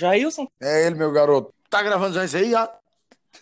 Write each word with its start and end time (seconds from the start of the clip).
Jailson? 0.00 0.48
É 0.60 0.86
ele, 0.86 0.96
meu 0.96 1.12
garoto. 1.12 1.52
Tá 1.68 1.82
gravando 1.82 2.14
já 2.14 2.24
isso 2.24 2.36
aí? 2.36 2.50
Já? 2.50 2.68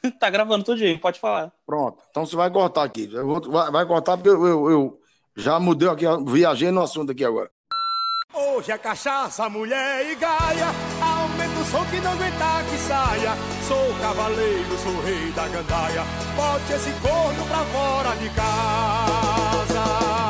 tá 0.18 0.28
gravando 0.28 0.64
tudinho, 0.64 0.98
pode 0.98 1.18
falar. 1.18 1.52
Pronto. 1.66 2.02
Então 2.10 2.26
você 2.26 2.36
vai 2.36 2.50
cortar 2.50 2.82
aqui. 2.82 3.06
Vou, 3.06 3.40
vai, 3.50 3.70
vai, 3.70 3.86
cortar 3.86 4.16
porque 4.16 4.28
eu, 4.28 4.46
eu, 4.46 4.70
eu, 4.70 5.00
já 5.36 5.58
mudei 5.58 5.88
aqui, 5.88 6.04
viajei 6.26 6.70
no 6.70 6.82
assunto 6.82 7.12
aqui 7.12 7.24
agora. 7.24 7.50
Hoje 8.34 8.70
é 8.70 8.76
cachaça, 8.76 9.48
mulher 9.48 10.10
e 10.10 10.14
gaia. 10.14 10.66
Aumenta 11.00 11.60
o 11.60 11.64
som 11.64 11.84
que 11.86 12.00
não 12.00 12.12
aguenta 12.12 12.62
que 12.70 12.76
saia. 12.76 13.32
Sou 13.66 13.94
cavaleiro, 14.00 14.78
sou 14.82 15.00
rei 15.02 15.32
da 15.32 15.48
gandaia. 15.48 16.02
Bote 16.36 16.72
esse 16.74 16.90
corno 17.00 17.46
pra 17.46 17.64
fora 17.64 18.14
de 18.16 18.28
casa. 18.30 20.27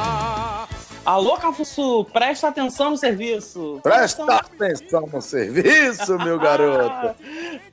Alô, 1.08 1.38
Cafuçu, 1.38 2.04
presta 2.12 2.48
atenção 2.48 2.90
no 2.90 2.96
serviço. 2.98 3.80
Presta 3.82 4.26
atenção 4.30 5.08
no 5.10 5.22
serviço, 5.22 6.18
meu 6.18 6.38
garoto. 6.38 7.16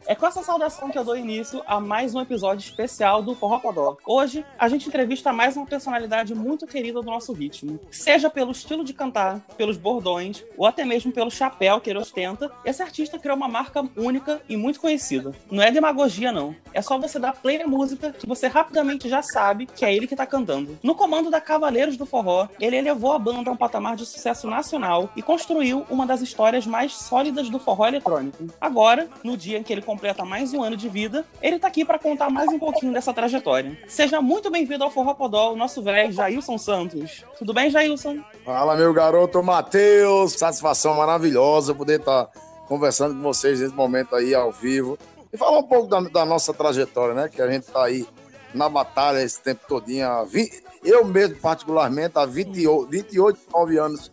é 0.07 0.15
com 0.15 0.25
essa 0.25 0.41
saudação 0.41 0.89
que 0.89 0.97
eu 0.97 1.03
dou 1.03 1.17
início 1.17 1.61
a 1.67 1.77
mais 1.77 2.15
um 2.15 2.21
episódio 2.21 2.63
especial 2.63 3.21
do 3.21 3.35
Forró 3.35 3.59
Podó. 3.59 3.97
Hoje, 4.05 4.45
a 4.57 4.69
gente 4.69 4.87
entrevista 4.87 5.33
mais 5.33 5.57
uma 5.57 5.65
personalidade 5.65 6.33
muito 6.33 6.65
querida 6.65 7.01
do 7.01 7.11
nosso 7.11 7.33
ritmo. 7.33 7.77
Seja 7.91 8.29
pelo 8.29 8.53
estilo 8.53 8.85
de 8.85 8.93
cantar, 8.93 9.41
pelos 9.57 9.75
bordões, 9.75 10.41
ou 10.55 10.65
até 10.65 10.85
mesmo 10.85 11.11
pelo 11.11 11.29
chapéu 11.29 11.81
que 11.81 11.89
ele 11.89 11.99
ostenta, 11.99 12.49
esse 12.63 12.81
artista 12.81 13.19
criou 13.19 13.35
uma 13.35 13.49
marca 13.49 13.83
única 13.97 14.41
e 14.47 14.55
muito 14.55 14.79
conhecida. 14.79 15.33
Não 15.51 15.61
é 15.61 15.71
demagogia, 15.71 16.31
não. 16.31 16.55
É 16.73 16.81
só 16.81 16.97
você 16.97 17.19
dar 17.19 17.33
play 17.33 17.57
na 17.57 17.67
música 17.67 18.13
que 18.13 18.25
você 18.25 18.47
rapidamente 18.47 19.09
já 19.09 19.21
sabe 19.21 19.65
que 19.65 19.83
é 19.83 19.93
ele 19.93 20.07
que 20.07 20.15
tá 20.15 20.25
cantando. 20.25 20.79
No 20.81 20.95
comando 20.95 21.29
da 21.29 21.41
Cavaleiros 21.41 21.97
do 21.97 22.05
Forró, 22.05 22.47
ele 22.61 22.77
elevou 22.77 23.11
a 23.11 23.24
banda 23.25 23.49
a 23.49 23.53
um 23.53 23.57
patamar 23.57 23.95
de 23.95 24.05
sucesso 24.05 24.47
nacional 24.47 25.09
e 25.15 25.21
construiu 25.23 25.83
uma 25.89 26.05
das 26.05 26.21
histórias 26.21 26.67
mais 26.67 26.93
sólidas 26.93 27.49
do 27.49 27.57
forró 27.57 27.87
eletrônico. 27.87 28.45
Agora, 28.61 29.09
no 29.23 29.35
dia 29.35 29.57
em 29.57 29.63
que 29.63 29.73
ele 29.73 29.81
completa 29.81 30.23
mais 30.23 30.53
um 30.53 30.61
ano 30.61 30.77
de 30.77 30.87
vida, 30.87 31.25
ele 31.41 31.57
tá 31.57 31.67
aqui 31.67 31.83
para 31.83 31.97
contar 31.97 32.29
mais 32.29 32.47
um 32.49 32.59
pouquinho 32.59 32.93
dessa 32.93 33.11
trajetória. 33.11 33.75
Seja 33.87 34.21
muito 34.21 34.51
bem-vindo 34.51 34.83
ao 34.83 34.91
Forró 34.91 35.15
Podol, 35.15 35.55
nosso 35.55 35.81
velho 35.81 36.11
Jailson 36.11 36.59
Santos. 36.59 37.25
Tudo 37.39 37.51
bem, 37.51 37.71
Jailson? 37.71 38.19
Fala, 38.45 38.75
meu 38.75 38.93
garoto 38.93 39.41
Matheus. 39.41 40.33
Satisfação 40.33 40.93
maravilhosa 40.93 41.73
poder 41.73 42.01
estar 42.01 42.25
tá 42.25 42.39
conversando 42.67 43.15
com 43.15 43.21
vocês 43.23 43.59
nesse 43.59 43.73
momento 43.73 44.15
aí 44.15 44.35
ao 44.35 44.51
vivo 44.51 44.99
e 45.33 45.37
falar 45.37 45.57
um 45.57 45.63
pouco 45.63 45.87
da, 45.87 45.99
da 46.01 46.25
nossa 46.25 46.53
trajetória, 46.53 47.15
né? 47.15 47.27
Que 47.27 47.41
a 47.41 47.49
gente 47.49 47.65
tá 47.65 47.85
aí 47.85 48.07
na 48.53 48.69
batalha 48.69 49.21
esse 49.21 49.41
tempo 49.41 49.61
todinho, 49.67 50.07
há 50.07 50.23
20, 50.23 50.63
eu 50.85 51.05
mesmo, 51.05 51.35
particularmente, 51.37 52.13
há 52.15 52.25
28, 52.25 52.89
28 52.89 53.39
9 53.53 53.77
anos 53.77 54.11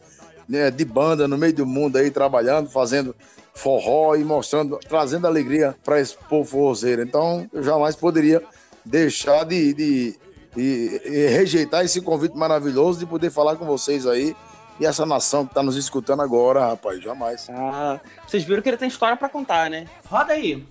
né, 0.49 0.71
de 0.71 0.85
banda 0.85 1.29
no 1.29 1.39
meio 1.39 1.55
do 1.55 1.67
mundo 1.67 1.97
aí, 1.97 2.11
trabalhando, 2.11 2.69
fazendo 2.69 3.15
forró 3.55 4.15
e 4.17 4.25
mostrando, 4.25 4.79
trazendo 4.89 5.27
alegria 5.27 5.77
para 5.85 6.01
esse 6.01 6.17
povo 6.29 6.49
forrozeiro. 6.49 7.03
Então, 7.03 7.49
eu 7.53 7.63
jamais 7.63 7.95
poderia 7.95 8.43
deixar 8.85 9.45
de, 9.45 9.73
de, 9.75 10.19
de, 10.55 10.99
de, 10.99 11.27
rejeitar 11.29 11.85
esse 11.85 12.01
convite 12.01 12.37
maravilhoso 12.37 12.99
de 12.99 13.07
poder 13.07 13.31
falar 13.31 13.57
com 13.57 13.65
vocês 13.65 14.07
aí 14.07 14.35
e 14.81 14.87
essa 14.87 15.05
nação 15.05 15.45
que 15.45 15.53
está 15.53 15.63
nos 15.63 15.77
escutando 15.77 16.23
agora, 16.23 16.67
rapaz, 16.67 17.01
jamais. 17.01 17.47
Ah, 17.51 18.01
vocês 18.27 18.43
viram 18.43 18.63
que 18.63 18.69
ele 18.69 18.77
tem 18.77 18.89
história 18.89 19.17
para 19.17 19.29
contar, 19.29 19.71
né? 19.71 19.87
Roda 20.09 20.33
aí. 20.33 20.67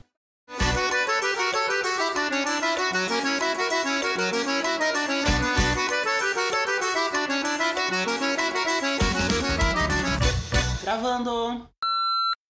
Gravando. 11.02 11.67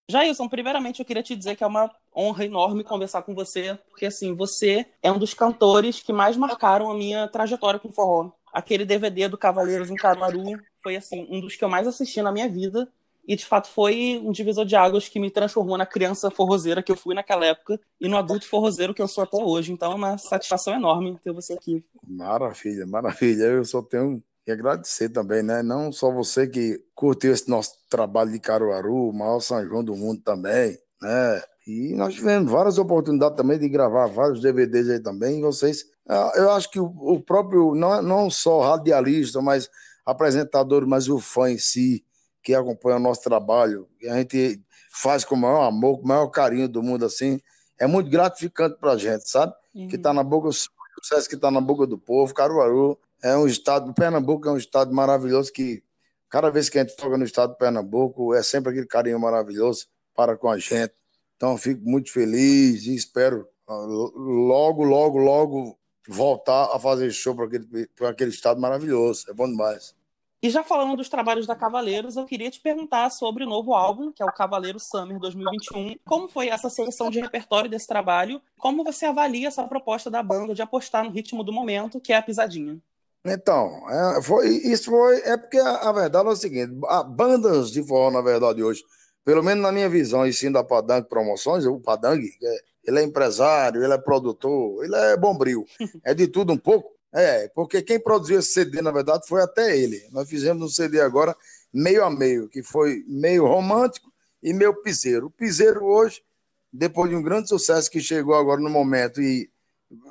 Jailson, 0.09 0.49
primeiramente 0.49 0.99
eu 0.99 1.05
queria 1.05 1.23
te 1.23 1.37
dizer 1.37 1.55
que 1.55 1.63
é 1.63 1.67
uma 1.67 1.89
honra 2.13 2.43
enorme 2.43 2.83
conversar 2.83 3.21
com 3.21 3.33
você, 3.33 3.79
porque 3.89 4.05
assim, 4.05 4.35
você 4.35 4.85
é 5.01 5.09
um 5.09 5.17
dos 5.17 5.33
cantores 5.33 6.01
que 6.01 6.11
mais 6.11 6.35
marcaram 6.35 6.91
a 6.91 6.93
minha 6.93 7.29
trajetória 7.29 7.79
com 7.79 7.93
forró. 7.93 8.29
Aquele 8.51 8.83
DVD 8.83 9.29
do 9.29 9.37
Cavaleiros 9.37 9.89
em 9.89 9.95
Caruaru 9.95 10.59
foi 10.83 10.97
assim, 10.97 11.25
um 11.29 11.39
dos 11.39 11.55
que 11.55 11.63
eu 11.63 11.69
mais 11.69 11.87
assisti 11.87 12.21
na 12.21 12.31
minha 12.31 12.49
vida. 12.49 12.91
E 13.25 13.37
de 13.37 13.45
fato 13.45 13.69
foi 13.69 14.19
um 14.21 14.33
divisor 14.33 14.65
de 14.65 14.75
águas 14.75 15.07
que 15.07 15.19
me 15.19 15.31
transformou 15.31 15.77
na 15.77 15.85
criança 15.85 16.29
forrozeira 16.29 16.83
que 16.83 16.91
eu 16.91 16.97
fui 16.97 17.15
naquela 17.15 17.45
época 17.45 17.79
e 18.01 18.09
no 18.09 18.17
adulto 18.17 18.49
forrozeiro 18.49 18.93
que 18.93 19.01
eu 19.01 19.07
sou 19.07 19.23
até 19.23 19.37
hoje. 19.37 19.71
Então 19.71 19.93
é 19.93 19.95
uma 19.95 20.17
satisfação 20.17 20.73
enorme 20.73 21.17
ter 21.23 21.31
você 21.31 21.53
aqui. 21.53 21.85
Maravilha, 22.05 22.85
maravilha. 22.85 23.43
Eu 23.43 23.63
só 23.63 23.81
tenho 23.81 24.21
e 24.51 24.53
agradecer 24.53 25.09
também, 25.09 25.41
né? 25.41 25.63
Não 25.63 25.91
só 25.91 26.11
você 26.11 26.47
que 26.47 26.83
curtiu 26.93 27.33
esse 27.33 27.49
nosso 27.49 27.71
trabalho 27.89 28.31
de 28.31 28.39
Caruaru, 28.39 29.09
o 29.09 29.13
maior 29.13 29.39
São 29.39 29.65
João 29.65 29.83
do 29.83 29.95
mundo 29.95 30.21
também, 30.21 30.77
né? 31.01 31.41
E 31.65 31.95
nós 31.95 32.13
tivemos 32.13 32.51
várias 32.51 32.77
oportunidades 32.77 33.37
também 33.37 33.57
de 33.57 33.69
gravar 33.69 34.07
vários 34.07 34.41
DVDs 34.41 34.89
aí 34.89 34.99
também. 34.99 35.39
E 35.39 35.41
vocês, 35.41 35.85
ah, 36.07 36.31
eu 36.35 36.51
acho 36.51 36.69
que 36.69 36.79
o 36.79 37.21
próprio, 37.21 37.75
não, 37.75 38.01
não 38.01 38.29
só 38.29 38.61
radialista, 38.61 39.41
mas 39.41 39.69
apresentador, 40.05 40.85
mas 40.87 41.07
o 41.07 41.19
fã 41.19 41.51
em 41.51 41.57
si, 41.57 42.03
que 42.43 42.53
acompanha 42.53 42.97
o 42.97 42.99
nosso 42.99 43.21
trabalho, 43.21 43.87
que 43.99 44.07
a 44.07 44.17
gente 44.17 44.61
faz 44.91 45.23
com 45.23 45.35
o 45.35 45.37
maior 45.37 45.67
amor, 45.67 45.99
com 45.99 46.05
o 46.05 46.07
maior 46.07 46.27
carinho 46.27 46.67
do 46.67 46.81
mundo 46.81 47.05
assim, 47.05 47.39
é 47.79 47.87
muito 47.87 48.09
gratificante 48.09 48.77
pra 48.79 48.97
gente, 48.97 49.29
sabe? 49.29 49.53
Uhum. 49.73 49.87
Que 49.87 49.97
tá 49.97 50.11
na 50.13 50.23
boca, 50.23 50.49
o 50.49 50.53
sucesso 50.53 51.29
que 51.29 51.37
tá 51.37 51.49
na 51.49 51.61
boca 51.61 51.85
do 51.87 51.97
povo, 51.97 52.33
Caruaru 52.33 52.97
é 53.21 53.35
um 53.37 53.47
estado, 53.47 53.93
Pernambuco 53.93 54.47
é 54.47 54.51
um 54.51 54.57
estado 54.57 54.93
maravilhoso 54.93 55.51
que 55.51 55.83
cada 56.29 56.49
vez 56.49 56.69
que 56.69 56.79
a 56.79 56.83
gente 56.83 56.95
toca 56.95 57.17
no 57.17 57.25
estado 57.25 57.51
de 57.51 57.57
Pernambuco 57.57 58.33
é 58.33 58.41
sempre 58.41 58.71
aquele 58.71 58.87
carinho 58.87 59.19
maravilhoso 59.19 59.87
para 60.15 60.37
com 60.37 60.49
a 60.49 60.57
gente. 60.57 60.93
Então 61.35 61.57
fico 61.57 61.81
muito 61.83 62.11
feliz 62.11 62.85
e 62.85 62.95
espero 62.95 63.47
ah, 63.67 63.85
logo, 63.85 64.83
logo, 64.83 65.17
logo 65.17 65.77
voltar 66.07 66.75
a 66.75 66.79
fazer 66.79 67.11
show 67.11 67.35
para 67.35 67.45
aquele, 67.45 67.87
para 67.87 68.09
aquele 68.09 68.31
estado 68.31 68.59
maravilhoso. 68.59 69.25
É 69.29 69.33
bom 69.33 69.47
demais. 69.47 69.95
E 70.43 70.49
já 70.49 70.63
falando 70.63 70.97
dos 70.97 71.07
trabalhos 71.07 71.45
da 71.45 71.55
Cavaleiros, 71.55 72.17
eu 72.17 72.25
queria 72.25 72.49
te 72.49 72.59
perguntar 72.59 73.11
sobre 73.11 73.43
o 73.43 73.47
novo 73.47 73.75
álbum, 73.75 74.11
que 74.11 74.23
é 74.23 74.25
o 74.25 74.31
Cavaleiro 74.33 74.79
Summer 74.79 75.19
2021. 75.19 75.97
Como 76.03 76.27
foi 76.27 76.47
essa 76.47 76.67
seleção 76.67 77.11
de 77.11 77.19
repertório 77.19 77.69
desse 77.69 77.85
trabalho? 77.85 78.41
Como 78.57 78.83
você 78.83 79.05
avalia 79.05 79.47
essa 79.47 79.63
proposta 79.67 80.09
da 80.09 80.23
banda 80.23 80.55
de 80.55 80.61
apostar 80.63 81.03
no 81.03 81.11
ritmo 81.11 81.43
do 81.43 81.53
momento, 81.53 82.01
que 82.01 82.11
é 82.11 82.17
a 82.17 82.23
pisadinha? 82.23 82.81
Então, 83.25 83.87
é, 83.89 84.21
foi, 84.21 84.47
isso 84.49 84.89
foi. 84.89 85.19
É 85.21 85.37
porque 85.37 85.57
a, 85.59 85.89
a, 85.89 85.91
verdade 85.91 86.27
é 86.27 86.31
o 86.31 86.35
seguinte: 86.35 86.73
a, 86.87 87.03
bandas 87.03 87.71
de 87.71 87.83
forró, 87.83 88.09
na 88.09 88.21
verdade, 88.21 88.63
hoje, 88.63 88.83
pelo 89.23 89.43
menos 89.43 89.61
na 89.61 89.71
minha 89.71 89.89
visão, 89.89 90.25
e 90.25 90.33
sim 90.33 90.51
da 90.51 90.63
Padang 90.63 91.07
Promoções, 91.07 91.65
o 91.65 91.79
Padang, 91.79 92.19
é, 92.19 92.57
ele 92.83 92.99
é 92.99 93.03
empresário, 93.03 93.83
ele 93.83 93.93
é 93.93 93.97
produtor, 93.97 94.83
ele 94.83 94.95
é 94.95 95.17
bombril, 95.17 95.65
é 96.03 96.13
de 96.13 96.27
tudo 96.27 96.53
um 96.53 96.57
pouco. 96.57 96.89
É, 97.13 97.49
porque 97.49 97.81
quem 97.81 97.99
produziu 97.99 98.39
esse 98.39 98.53
CD, 98.53 98.81
na 98.81 98.91
verdade, 98.91 99.27
foi 99.27 99.41
até 99.41 99.77
ele. 99.77 100.01
Nós 100.11 100.29
fizemos 100.29 100.63
um 100.63 100.69
CD 100.69 101.01
agora 101.01 101.35
meio 101.73 102.03
a 102.03 102.09
meio, 102.09 102.47
que 102.49 102.63
foi 102.63 103.03
meio 103.07 103.45
romântico 103.45 104.11
e 104.41 104.53
meio 104.53 104.73
piseiro. 104.81 105.27
O 105.27 105.31
piseiro 105.31 105.83
hoje, 105.83 106.23
depois 106.71 107.09
de 107.09 107.15
um 107.15 107.21
grande 107.21 107.49
sucesso 107.49 107.91
que 107.91 107.99
chegou 107.99 108.33
agora 108.33 108.61
no 108.61 108.69
momento 108.69 109.21
e 109.21 109.50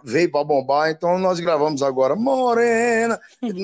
veio 0.05 0.31
para 0.31 0.45
bombar, 0.45 0.91
então 0.91 1.19
nós 1.19 1.41
gravamos 1.41 1.83
agora 1.83 2.15
Morena. 2.15 3.21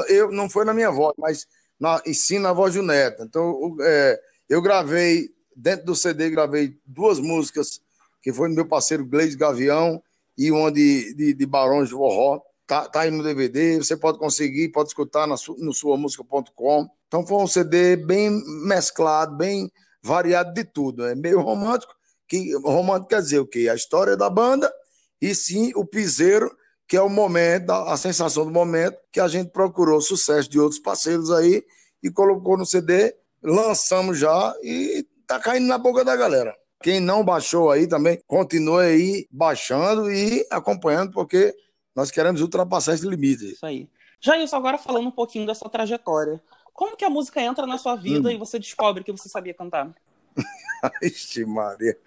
Eu 0.09 0.31
não 0.31 0.49
foi 0.49 0.65
na 0.65 0.73
minha 0.73 0.91
voz, 0.91 1.15
mas 1.19 1.47
na, 1.79 2.01
sim 2.13 2.39
na 2.39 2.53
voz 2.53 2.75
do 2.75 2.83
Neto. 2.83 3.23
Então 3.23 3.77
é, 3.81 4.21
eu 4.49 4.63
gravei 4.63 5.31
dentro 5.55 5.87
do 5.87 5.95
CD 5.95 6.31
gravei 6.31 6.77
duas 6.85 7.19
músicas 7.19 7.81
que 8.23 8.33
foi 8.33 8.49
meu 8.49 8.67
parceiro 8.67 9.07
Gleis 9.07 9.35
Gavião 9.35 10.03
e 10.37 10.51
uma 10.51 10.71
de, 10.71 11.15
de, 11.15 11.35
de 11.35 11.47
Barões 11.47 11.89
de 11.89 11.95
Forró. 11.95 12.41
Tá, 12.67 12.89
tá 12.89 13.03
aí 13.03 13.11
no 13.13 13.23
DVD, 13.23 13.77
você 13.77 13.97
pode 13.97 14.19
conseguir, 14.19 14.71
pode 14.71 14.89
escutar 14.89 15.25
na 15.27 15.37
no 15.59 15.73
suamusica.com. 15.73 16.89
Então 17.07 17.25
foi 17.25 17.41
um 17.41 17.47
CD 17.47 17.95
bem 17.95 18.43
mesclado, 18.65 19.37
bem 19.37 19.71
variado 20.03 20.53
de 20.53 20.65
tudo. 20.65 21.07
É 21.07 21.15
meio 21.15 21.41
romântico, 21.41 21.95
que 22.27 22.53
romântico 22.57 23.11
quer 23.11 23.23
dizer 23.23 23.39
o 23.39 23.47
quê? 23.47 23.69
A 23.71 23.77
história 23.77 24.17
da 24.17 24.29
banda 24.29 24.73
e 25.21 25.35
sim 25.35 25.73
o 25.75 25.85
piseiro, 25.85 26.55
que 26.87 26.97
é 26.97 27.03
o 27.03 27.09
momento, 27.09 27.71
a 27.71 27.97
sensação 27.97 28.45
do 28.45 28.53
momento, 28.53 28.99
que 29.11 29.21
a 29.21 29.29
gente 29.29 29.51
procurou 29.51 30.01
sucesso 30.01 30.49
de 30.49 30.59
outros 30.59 30.81
parceiros 30.81 31.31
aí 31.31 31.65
e 32.03 32.11
colocou 32.11 32.57
no 32.57 32.65
CD, 32.65 33.15
lançamos 33.43 34.19
já 34.19 34.55
e 34.63 35.07
tá 35.27 35.41
caindo 35.41 35.67
na 35.67 35.79
boca 35.79 36.05
da 36.05 36.15
galera. 36.15 36.55
Quem 36.83 37.01
não 37.01 37.25
baixou 37.25 37.71
aí 37.71 37.87
também, 37.87 38.21
continue 38.27 38.85
aí 38.85 39.27
baixando 39.31 40.11
e 40.11 40.47
acompanhando, 40.51 41.13
porque 41.13 41.55
nós 41.95 42.11
queremos 42.11 42.41
ultrapassar 42.41 42.95
esse 42.95 43.09
limite. 43.09 43.53
Isso 43.53 43.67
aí. 43.67 43.89
Já 44.21 44.39
isso, 44.39 44.55
agora 44.55 44.79
falando 44.79 45.09
um 45.09 45.13
pouquinho 45.13 45.47
da 45.47 45.55
sua 45.55 45.71
trajetória. 45.71 46.41
Como 46.73 46.97
que 46.97 47.05
a 47.05 47.11
música 47.11 47.41
entra 47.41 47.67
na 47.67 47.79
sua 47.79 47.97
vida 47.97 48.29
hum. 48.29 48.33
e 48.33 48.37
você 48.37 48.59
descobre 48.59 49.03
que 49.03 49.11
você 49.11 49.29
sabia 49.29 49.55
cantar? 49.55 49.95
Ixi, 51.03 51.45
Maria, 51.47 51.99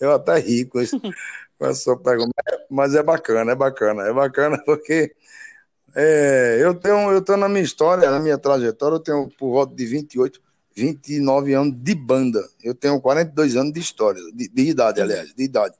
eu 0.00 0.12
até 0.12 0.38
ri 0.38 0.68
com 1.58 1.96
pergunta. 1.98 2.32
Mas 2.70 2.94
é 2.94 3.02
bacana, 3.02 3.52
é 3.52 3.54
bacana, 3.54 4.02
é 4.02 4.12
bacana 4.12 4.62
porque 4.66 5.14
é, 5.94 6.58
eu 6.60 6.74
tenho, 6.74 7.12
eu 7.12 7.22
tenho 7.22 7.38
na 7.38 7.48
minha 7.48 7.62
história, 7.62 8.10
na 8.10 8.18
minha 8.18 8.36
trajetória, 8.36 8.96
eu 8.96 9.00
tenho 9.00 9.28
por 9.38 9.52
volta 9.52 9.74
de 9.74 9.86
28, 9.86 10.40
29 10.74 11.54
anos 11.54 11.74
de 11.76 11.94
banda. 11.94 12.44
Eu 12.62 12.74
tenho 12.74 13.00
42 13.00 13.56
anos 13.56 13.72
de 13.72 13.80
história, 13.80 14.20
de, 14.32 14.48
de 14.48 14.62
idade, 14.62 15.00
aliás, 15.00 15.32
de 15.32 15.44
idade. 15.44 15.76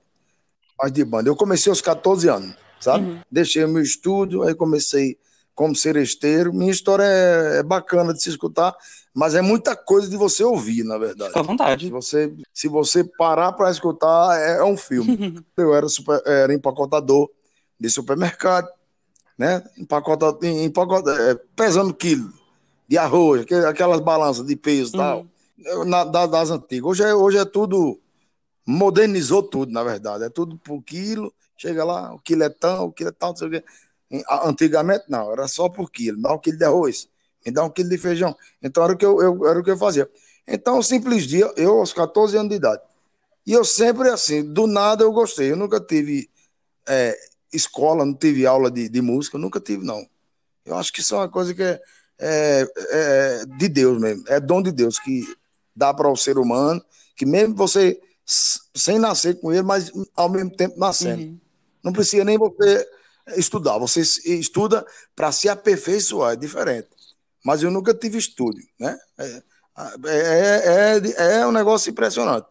Mas 0.80 0.92
de 0.92 1.04
banda. 1.04 1.28
Eu 1.28 1.36
comecei 1.36 1.70
aos 1.70 1.80
14 1.80 2.28
anos, 2.28 2.54
sabe? 2.80 3.06
Uhum. 3.06 3.20
Deixei 3.30 3.64
o 3.64 3.68
meu 3.68 3.82
estúdio, 3.82 4.42
aí 4.42 4.54
comecei 4.54 5.18
como 5.54 5.74
seresteiro. 5.74 6.52
Minha 6.52 6.72
história 6.72 7.04
é, 7.04 7.58
é, 7.58 7.62
bacana 7.62 8.12
de 8.12 8.22
se 8.22 8.28
escutar, 8.28 8.74
mas 9.14 9.36
é 9.36 9.40
muita 9.40 9.76
coisa 9.76 10.08
de 10.08 10.16
você 10.16 10.42
ouvir, 10.42 10.82
na 10.82 10.98
verdade. 10.98 11.28
Fica 11.28 11.40
à 11.40 11.44
vontade. 11.44 11.84
Se 11.84 11.90
você, 11.90 12.34
se 12.52 12.68
você 12.68 13.04
parar 13.04 13.52
para 13.52 13.70
escutar, 13.70 14.36
é, 14.36 14.56
é, 14.58 14.64
um 14.64 14.76
filme. 14.76 15.40
eu 15.56 15.72
era, 15.72 15.88
super, 15.88 16.20
era 16.26 16.52
empacotador 16.52 17.30
de 17.78 17.88
supermercado, 17.88 18.68
né? 19.38 19.62
Empacotador, 19.78 20.44
empacotador, 20.44 21.20
é, 21.20 21.34
pesando 21.54 21.94
quilo 21.94 22.32
de 22.88 22.98
arroz, 22.98 23.46
aquelas 23.68 24.00
balanças 24.00 24.44
de 24.44 24.56
peso 24.56 24.96
e 24.96 24.98
uhum. 24.98 25.26
tal, 25.64 25.84
na, 25.86 26.04
das 26.04 26.50
antigas. 26.50 26.84
Hoje 26.84 27.04
é, 27.04 27.14
hoje 27.14 27.38
é 27.38 27.44
tudo, 27.44 28.00
modernizou 28.66 29.44
tudo, 29.44 29.72
na 29.72 29.84
verdade. 29.84 30.24
É 30.24 30.28
tudo 30.28 30.58
por 30.58 30.82
quilo, 30.82 31.32
chega 31.56 31.84
lá, 31.84 32.12
o 32.12 32.18
quilo 32.18 32.42
é 32.42 32.48
tão, 32.48 32.86
o 32.86 32.92
quilo 32.92 33.10
é 33.10 33.12
tal, 33.12 33.30
não 33.30 33.36
sei 33.36 33.46
o 33.46 33.50
quê. 33.52 33.64
Antigamente 34.44 35.04
não, 35.08 35.30
era 35.30 35.46
só 35.46 35.68
por 35.68 35.90
quilo. 35.90 36.20
Dá 36.20 36.34
um 36.34 36.38
quilo 36.38 36.58
de 36.58 36.64
arroz, 36.64 37.08
me 37.44 37.52
dá 37.52 37.64
um 37.64 37.70
quilo 37.70 37.88
de 37.88 37.98
feijão. 37.98 38.36
Então 38.62 38.82
era 38.84 38.92
o 38.92 38.96
que 38.96 39.04
eu, 39.04 39.20
eu, 39.20 39.46
era 39.46 39.58
o 39.58 39.62
que 39.62 39.70
eu 39.70 39.76
fazia. 39.76 40.08
Então, 40.46 40.78
um 40.78 40.82
simples 40.82 41.26
dia, 41.26 41.50
eu 41.56 41.78
aos 41.78 41.92
14 41.92 42.36
anos 42.36 42.50
de 42.50 42.56
idade. 42.56 42.82
E 43.46 43.52
eu 43.52 43.64
sempre 43.64 44.08
assim, 44.08 44.42
do 44.42 44.66
nada 44.66 45.04
eu 45.04 45.12
gostei. 45.12 45.52
Eu 45.52 45.56
nunca 45.56 45.80
tive 45.80 46.28
é, 46.86 47.16
escola, 47.52 48.04
não 48.04 48.14
tive 48.14 48.46
aula 48.46 48.70
de, 48.70 48.88
de 48.88 49.00
música, 49.00 49.38
nunca 49.38 49.60
tive, 49.60 49.84
não. 49.84 50.06
Eu 50.64 50.76
acho 50.76 50.92
que 50.92 51.00
isso 51.00 51.14
é 51.14 51.18
uma 51.18 51.28
coisa 51.28 51.54
que 51.54 51.62
é, 51.62 51.80
é, 52.18 52.68
é 52.90 53.44
de 53.58 53.68
Deus 53.68 54.00
mesmo, 54.00 54.24
é 54.28 54.40
dom 54.40 54.62
de 54.62 54.72
Deus 54.72 54.98
que 54.98 55.22
dá 55.76 55.92
para 55.92 56.10
o 56.10 56.16
ser 56.16 56.38
humano, 56.38 56.82
que 57.16 57.26
mesmo 57.26 57.54
você 57.54 58.00
sem 58.26 58.98
nascer 58.98 59.38
com 59.38 59.52
ele, 59.52 59.62
mas 59.62 59.92
ao 60.16 60.28
mesmo 60.28 60.50
tempo 60.50 60.78
nascendo. 60.78 61.22
Uhum. 61.22 61.40
Não 61.82 61.92
precisa 61.92 62.24
nem 62.24 62.38
você 62.38 62.86
estudar. 63.36 63.78
Você 63.78 64.00
estuda 64.00 64.86
para 65.14 65.30
se 65.30 65.48
aperfeiçoar, 65.48 66.32
é 66.32 66.36
diferente. 66.36 66.88
Mas 67.44 67.62
eu 67.62 67.70
nunca 67.70 67.92
tive 67.92 68.18
estúdio, 68.18 68.64
né? 68.80 68.96
É, 69.18 69.42
é, 70.06 71.02
é, 71.16 71.36
é 71.40 71.46
um 71.46 71.52
negócio 71.52 71.90
impressionante. 71.90 72.46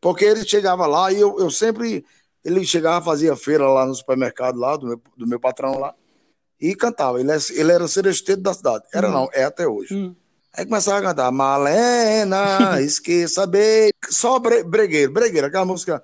Porque 0.00 0.24
ele 0.24 0.46
chegava 0.46 0.86
lá 0.86 1.12
e 1.12 1.20
eu, 1.20 1.38
eu 1.38 1.50
sempre. 1.50 2.04
Ele 2.44 2.64
chegava, 2.64 3.04
fazia 3.04 3.34
feira 3.34 3.68
lá 3.68 3.84
no 3.84 3.94
supermercado, 3.94 4.58
lá 4.58 4.76
do 4.76 4.86
meu, 4.86 5.02
do 5.16 5.26
meu 5.26 5.40
patrão 5.40 5.78
lá, 5.78 5.94
e 6.60 6.74
cantava. 6.74 7.20
Ele, 7.20 7.30
ele 7.50 7.72
era 7.72 7.88
seresteiro 7.88 8.40
da 8.40 8.54
cidade. 8.54 8.84
Era 8.94 9.08
hum. 9.08 9.12
não, 9.12 9.28
é 9.32 9.44
até 9.44 9.66
hoje. 9.66 9.94
Hum. 9.94 10.14
Aí 10.56 10.64
começava 10.64 10.98
a 10.98 11.02
cantar, 11.02 11.30
Malena, 11.30 12.80
esqueça 12.80 13.46
bem. 13.46 13.90
Só 14.08 14.38
bregueiro, 14.38 15.12
bregueiro, 15.12 15.46
aquela 15.46 15.64
música 15.64 16.02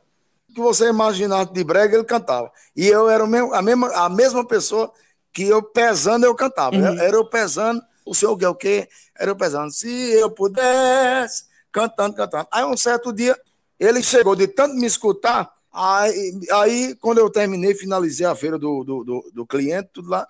que 0.55 0.61
você 0.61 0.89
imaginasse 0.89 1.53
de 1.53 1.65
brega, 1.65 1.97
ele 1.97 2.05
cantava. 2.05 2.51
E 2.77 2.87
eu 2.87 3.09
era 3.09 3.27
mesmo, 3.27 3.53
a, 3.53 3.61
mesma, 3.61 3.89
a 3.93 4.09
mesma 4.09 4.47
pessoa 4.47 4.93
que 5.33 5.43
eu 5.43 5.63
pesando, 5.63 6.25
eu 6.25 6.35
cantava. 6.35 6.77
Uhum. 6.77 6.99
Era 7.01 7.17
eu 7.17 7.29
pesando, 7.29 7.83
o 8.05 8.15
senhor 8.15 8.37
quer 8.37 8.49
o 8.49 8.55
quê? 8.55 8.89
Era 9.19 9.31
eu 9.31 9.37
pesando. 9.37 9.73
Se 9.73 9.89
eu 10.12 10.31
pudesse, 10.31 11.45
cantando, 11.73 12.15
cantando. 12.17 12.47
Aí 12.51 12.65
um 12.65 12.77
certo 12.77 13.12
dia, 13.12 13.39
ele 13.79 14.03
chegou 14.03 14.37
de 14.37 14.47
tanto 14.47 14.75
me 14.75 14.87
escutar, 14.87 15.53
aí, 15.73 16.41
aí 16.53 16.95
quando 16.97 17.19
eu 17.19 17.31
terminei, 17.31 17.75
finalizei 17.75 18.27
a 18.27 18.35
feira 18.35 18.59
do, 18.59 18.85
do, 18.85 19.05
do, 19.05 19.31
do 19.33 19.47
cliente, 19.47 19.91
tudo 19.93 20.11
lá, 20.11 20.27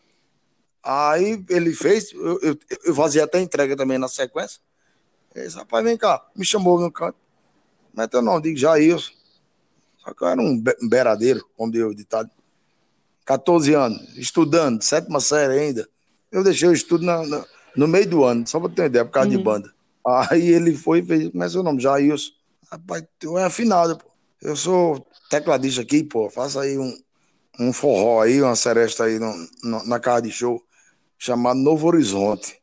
aí 0.82 1.44
ele 1.48 1.74
fez, 1.74 2.12
eu, 2.12 2.40
eu, 2.40 2.58
eu, 2.84 2.94
fazia 2.94 3.24
até 3.24 3.40
entrega 3.40 3.76
também 3.76 3.98
na 3.98 4.08
sequência. 4.08 4.60
Ele 5.34 5.46
disse, 5.46 5.56
rapaz, 5.56 5.84
vem 5.84 5.96
cá, 5.96 6.24
me 6.36 6.44
chamou 6.44 6.80
no 6.80 6.92
canto. 6.92 7.18
Mas 7.92 8.08
eu 8.12 8.22
não, 8.22 8.40
digo, 8.40 8.56
Jair. 8.56 8.98
Só 9.98 10.12
que 10.12 10.22
eu 10.22 10.28
era 10.28 10.40
um 10.40 10.62
beiradeiro, 10.88 11.48
como 11.56 11.72
deu 11.72 11.88
o 11.88 11.94
ditado. 11.94 12.30
14 13.24 13.72
anos, 13.72 14.16
estudando, 14.16 14.82
sétima 14.82 15.18
série 15.18 15.58
ainda. 15.58 15.88
Eu 16.30 16.44
deixei 16.44 16.68
o 16.68 16.74
estudo 16.74 17.04
na, 17.04 17.24
na, 17.26 17.44
no 17.76 17.88
meio 17.88 18.08
do 18.08 18.24
ano, 18.24 18.46
só 18.46 18.60
para 18.60 18.68
ter 18.70 18.82
uma 18.82 18.86
ideia, 18.86 19.04
por 19.04 19.12
causa 19.12 19.28
uhum. 19.28 19.36
de 19.36 19.42
banda. 19.42 19.74
Aí 20.06 20.48
ele 20.48 20.74
foi 20.74 21.00
e 21.00 21.02
fez, 21.04 21.30
mas 21.32 21.52
seu 21.52 21.62
nome, 21.62 21.80
Jailson. 21.80 22.30
Rapaz, 22.70 23.04
tu 23.18 23.38
é 23.38 23.44
afinado, 23.44 23.96
pô. 23.96 24.04
Eu 24.42 24.54
sou 24.54 25.06
tecladista 25.30 25.80
aqui, 25.80 26.04
pô. 26.04 26.28
Faça 26.28 26.60
aí 26.60 26.78
um, 26.78 26.94
um 27.58 27.72
forró 27.72 28.20
aí, 28.20 28.42
uma 28.42 28.54
seresta 28.56 29.04
aí 29.04 29.18
no, 29.18 29.32
no, 29.62 29.84
na 29.86 29.98
casa 29.98 30.22
de 30.22 30.30
show, 30.30 30.62
chamado 31.18 31.58
Novo 31.58 31.86
Horizonte, 31.86 32.60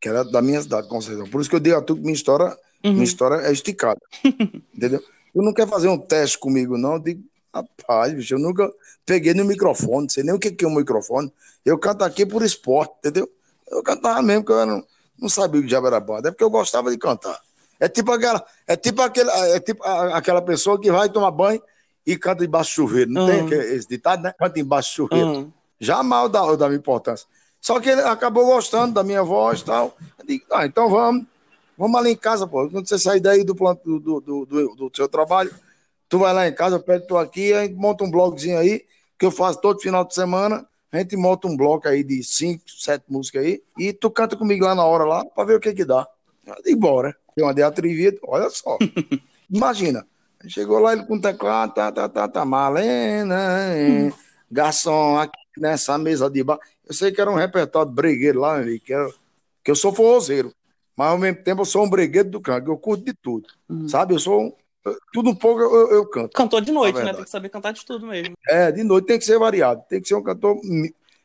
que 0.00 0.08
era 0.08 0.24
da 0.24 0.42
minha 0.42 0.60
cidade, 0.60 0.88
com 0.88 1.00
certeza. 1.00 1.28
Por 1.30 1.40
isso 1.40 1.48
que 1.48 1.56
eu 1.56 1.60
digo 1.60 1.76
a 1.76 1.82
tu 1.82 1.94
que 1.94 2.02
minha 2.02 2.14
história, 2.14 2.56
uhum. 2.84 2.92
minha 2.92 3.04
história 3.04 3.46
é 3.46 3.52
esticada. 3.52 4.00
entendeu? 4.74 5.00
Tu 5.32 5.42
não 5.42 5.52
quer 5.52 5.68
fazer 5.68 5.88
um 5.88 5.98
teste 5.98 6.38
comigo, 6.38 6.76
não? 6.76 6.94
Eu 6.94 7.00
digo, 7.00 7.22
rapaz, 7.54 8.12
bicho, 8.12 8.34
eu 8.34 8.38
nunca 8.38 8.72
peguei 9.06 9.34
no 9.34 9.44
microfone, 9.44 10.02
não 10.02 10.08
sei 10.08 10.24
nem 10.24 10.34
o 10.34 10.38
que 10.38 10.64
é 10.64 10.66
um 10.66 10.74
microfone. 10.74 11.32
Eu 11.64 11.78
canto 11.78 12.02
aqui 12.02 12.26
por 12.26 12.42
esporte, 12.42 12.94
entendeu? 12.98 13.30
Eu 13.68 13.82
cantava 13.82 14.22
mesmo, 14.22 14.44
porque 14.44 14.60
eu 14.60 14.66
não, 14.66 14.84
não 15.18 15.28
sabia 15.28 15.60
o 15.60 15.64
que 15.64 15.70
já 15.70 15.78
era 15.78 16.00
banda, 16.00 16.28
é 16.28 16.30
porque 16.30 16.44
eu 16.44 16.50
gostava 16.50 16.90
de 16.90 16.98
cantar. 16.98 17.38
É 17.80 17.88
tipo 17.88 18.12
aquela, 18.12 18.44
é 18.66 18.76
tipo 18.76 19.02
aquele, 19.02 19.30
é 19.30 19.60
tipo 19.60 19.84
aquela 19.84 20.40
pessoa 20.40 20.80
que 20.80 20.90
vai 20.90 21.08
tomar 21.08 21.30
banho 21.30 21.62
e 22.06 22.16
canta 22.16 22.42
debaixo 22.42 22.70
do 22.70 22.74
chuveiro. 22.74 23.10
Não 23.10 23.26
uhum. 23.26 23.48
tem 23.48 23.58
esse 23.58 23.88
ditado, 23.88 24.22
né? 24.22 24.34
Canta 24.38 24.60
embaixo 24.60 24.90
do 24.90 24.94
chuveiro. 24.94 25.28
Uhum. 25.28 25.52
Jamais 25.80 26.30
dá, 26.30 26.54
dá 26.56 26.66
minha 26.68 26.78
importância. 26.78 27.26
Só 27.60 27.80
que 27.80 27.88
ele 27.88 28.02
acabou 28.02 28.46
gostando 28.46 28.94
da 28.94 29.02
minha 29.02 29.22
voz 29.22 29.60
e 29.60 29.64
tal. 29.64 29.96
Eu 30.18 30.26
digo, 30.26 30.44
ah, 30.52 30.66
então 30.66 30.88
vamos. 30.88 31.26
Vamos 31.76 31.98
ali 31.98 32.10
em 32.10 32.16
casa, 32.16 32.46
pô. 32.46 32.68
Quando 32.68 32.88
você 32.88 32.98
sair 32.98 33.20
daí 33.20 33.42
do, 33.42 33.54
do, 33.54 34.00
do, 34.00 34.20
do, 34.20 34.74
do 34.76 34.90
seu 34.94 35.08
trabalho, 35.08 35.52
tu 36.08 36.18
vai 36.18 36.32
lá 36.32 36.46
em 36.46 36.54
casa, 36.54 36.78
pego 36.78 37.06
tu 37.06 37.16
aqui, 37.16 37.52
a 37.52 37.62
gente 37.62 37.74
monta 37.74 38.04
um 38.04 38.10
blogzinho 38.10 38.58
aí, 38.58 38.84
que 39.18 39.26
eu 39.26 39.30
faço 39.30 39.60
todo 39.60 39.80
final 39.80 40.04
de 40.04 40.14
semana. 40.14 40.64
A 40.94 41.00
gente 41.00 41.16
monta 41.16 41.48
um 41.48 41.56
bloco 41.56 41.88
aí 41.88 42.04
de 42.04 42.22
cinco, 42.22 42.62
sete 42.66 43.04
músicas 43.08 43.44
aí, 43.44 43.62
e 43.78 43.92
tu 43.92 44.10
canta 44.10 44.36
comigo 44.36 44.64
lá 44.64 44.74
na 44.74 44.84
hora 44.84 45.04
lá, 45.04 45.24
pra 45.24 45.44
ver 45.44 45.56
o 45.56 45.60
que 45.60 45.74
que 45.74 45.84
dá. 45.84 46.06
E 46.64 46.74
bora. 46.74 47.14
Eu 47.36 47.48
andei 47.48 47.64
atrevido, 47.64 48.18
olha 48.22 48.48
só. 48.48 48.78
Imagina. 49.50 50.06
Chegou 50.46 50.78
lá 50.78 50.92
ele 50.92 51.04
com 51.04 51.18
teclado, 51.18 51.74
tá, 51.74 51.90
tá, 51.90 52.08
tá, 52.08 52.28
tá, 52.28 52.44
Malena, 52.44 53.36
garçom, 54.50 55.18
aqui 55.18 55.38
nessa 55.56 55.96
mesa 55.96 56.28
de 56.30 56.44
bar. 56.44 56.58
Eu 56.86 56.94
sei 56.94 57.10
que 57.10 57.20
era 57.20 57.30
um 57.30 57.34
repertório 57.34 57.88
de 57.88 57.94
bregueiro 57.94 58.40
lá, 58.40 58.62
que, 58.84 58.92
era, 58.92 59.08
que 59.64 59.70
eu 59.70 59.74
sou 59.74 59.92
forrozeiro 59.92 60.54
mas 60.96 61.08
ao 61.08 61.18
mesmo 61.18 61.42
tempo 61.42 61.62
eu 61.62 61.66
sou 61.66 61.84
um 61.84 61.90
breguedo 61.90 62.30
do 62.30 62.40
canto, 62.40 62.70
eu 62.70 62.78
curto 62.78 63.04
de 63.04 63.12
tudo, 63.12 63.48
uhum. 63.68 63.88
sabe? 63.88 64.14
Eu 64.14 64.18
sou 64.18 64.40
um, 64.40 64.52
tudo 65.12 65.30
um 65.30 65.34
pouco 65.34 65.60
eu, 65.60 65.90
eu 65.90 66.06
canto. 66.06 66.32
Cantor 66.32 66.60
de 66.60 66.72
noite, 66.72 67.02
né? 67.02 67.14
Tem 67.14 67.24
que 67.24 67.30
saber 67.30 67.48
cantar 67.48 67.72
de 67.72 67.84
tudo 67.84 68.06
mesmo. 68.06 68.34
É, 68.46 68.70
de 68.70 68.82
noite 68.82 69.06
tem 69.06 69.18
que 69.18 69.24
ser 69.24 69.38
variado, 69.38 69.82
tem 69.88 70.00
que 70.00 70.08
ser 70.08 70.14
um 70.14 70.22
cantor 70.22 70.60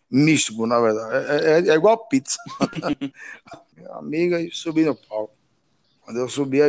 místico, 0.10 0.66
na 0.66 0.80
verdade. 0.80 1.28
É, 1.30 1.52
é, 1.52 1.70
é 1.70 1.76
igual 1.76 2.08
pizza. 2.08 2.38
Minha 3.76 3.94
amiga, 3.96 4.42
e 4.42 4.52
subi 4.52 4.86
no 4.86 4.96
palco. 4.96 5.34
Quando 6.02 6.20
eu 6.20 6.30
subi, 6.30 6.60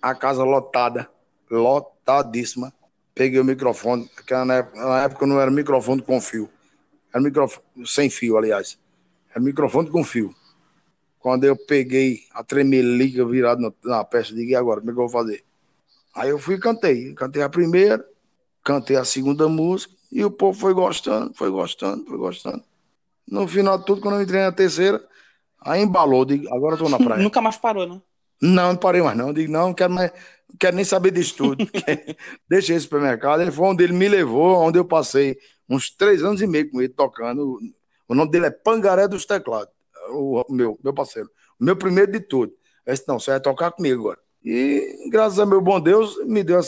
a 0.00 0.14
casa 0.14 0.42
lotada, 0.42 1.08
lotadíssima. 1.50 2.72
Peguei 3.14 3.40
o 3.40 3.44
microfone, 3.44 4.08
que 4.26 4.32
na 4.44 4.54
época, 4.54 4.80
na 4.80 5.02
época 5.02 5.26
não 5.26 5.40
era 5.40 5.50
microfone 5.50 6.00
com 6.00 6.20
fio. 6.20 6.48
Era 7.12 7.22
microfone 7.22 7.64
sem 7.84 8.08
fio, 8.08 8.36
aliás. 8.36 8.78
Era 9.30 9.40
microfone 9.40 9.90
com 9.90 10.02
fio. 10.02 10.34
Quando 11.18 11.44
eu 11.44 11.54
peguei 11.54 12.20
a 12.32 12.42
tremelica 12.42 13.26
virada 13.26 13.72
na 13.84 14.04
peça, 14.04 14.34
digo, 14.34 14.50
e 14.50 14.54
agora, 14.54 14.80
como 14.80 14.90
é 14.90 14.94
que 14.94 15.00
eu 15.00 15.08
vou 15.08 15.10
fazer? 15.10 15.44
Aí 16.14 16.30
eu 16.30 16.38
fui 16.38 16.56
e 16.56 16.60
cantei. 16.60 17.14
Cantei 17.14 17.42
a 17.42 17.48
primeira, 17.48 18.04
cantei 18.64 18.96
a 18.96 19.04
segunda 19.04 19.48
música, 19.48 19.94
e 20.10 20.24
o 20.24 20.30
povo 20.30 20.58
foi 20.58 20.74
gostando, 20.74 21.32
foi 21.34 21.50
gostando, 21.50 22.04
foi 22.04 22.18
gostando. 22.18 22.62
No 23.26 23.46
final 23.46 23.78
de 23.78 23.86
tudo, 23.86 24.00
quando 24.00 24.16
eu 24.16 24.22
entrei 24.22 24.40
na 24.40 24.52
terceira, 24.52 25.02
aí 25.60 25.80
embalou, 25.82 26.24
digo, 26.24 26.52
agora 26.52 26.74
eu 26.74 26.78
tô 26.78 26.88
na 26.88 26.98
praia. 27.02 27.22
Nunca 27.22 27.40
mais 27.40 27.56
parou, 27.56 27.86
né? 27.86 28.00
Não, 28.42 28.68
não 28.68 28.76
parei 28.76 29.02
mais 29.02 29.16
não. 29.16 29.32
Digo, 29.32 29.52
não, 29.52 29.68
não 29.68 29.74
quero, 29.74 29.92
mais, 29.92 30.10
não 30.48 30.56
quero 30.58 30.74
nem 30.74 30.84
saber 30.84 31.12
disso 31.12 31.36
tudo. 31.36 31.68
Deixei 32.48 32.74
esse 32.74 32.84
supermercado. 32.84 33.40
Ele 33.42 33.52
foi 33.52 33.66
onde 33.66 33.84
ele 33.84 33.92
me 33.92 34.08
levou, 34.08 34.56
onde 34.56 34.78
eu 34.78 34.84
passei 34.84 35.38
uns 35.68 35.90
três 35.90 36.24
anos 36.24 36.40
e 36.40 36.46
meio 36.46 36.70
com 36.70 36.80
ele 36.80 36.88
tocando. 36.88 37.58
O 38.08 38.14
nome 38.14 38.30
dele 38.30 38.46
é 38.46 38.50
Pangaré 38.50 39.06
dos 39.06 39.24
Teclados 39.26 39.72
o 40.10 40.44
meu, 40.50 40.78
meu 40.82 40.92
parceiro, 40.92 41.30
o 41.58 41.64
meu 41.64 41.76
primeiro 41.76 42.10
de 42.12 42.20
tudo. 42.20 42.52
Eu 42.84 42.92
disse, 42.92 43.06
não, 43.06 43.18
você 43.18 43.32
vai 43.32 43.40
tocar 43.40 43.70
comigo 43.70 44.00
agora. 44.00 44.18
E 44.44 45.08
graças 45.10 45.38
a 45.38 45.46
meu 45.46 45.60
bom 45.60 45.80
Deus, 45.80 46.16
me 46.24 46.42
deu 46.42 46.60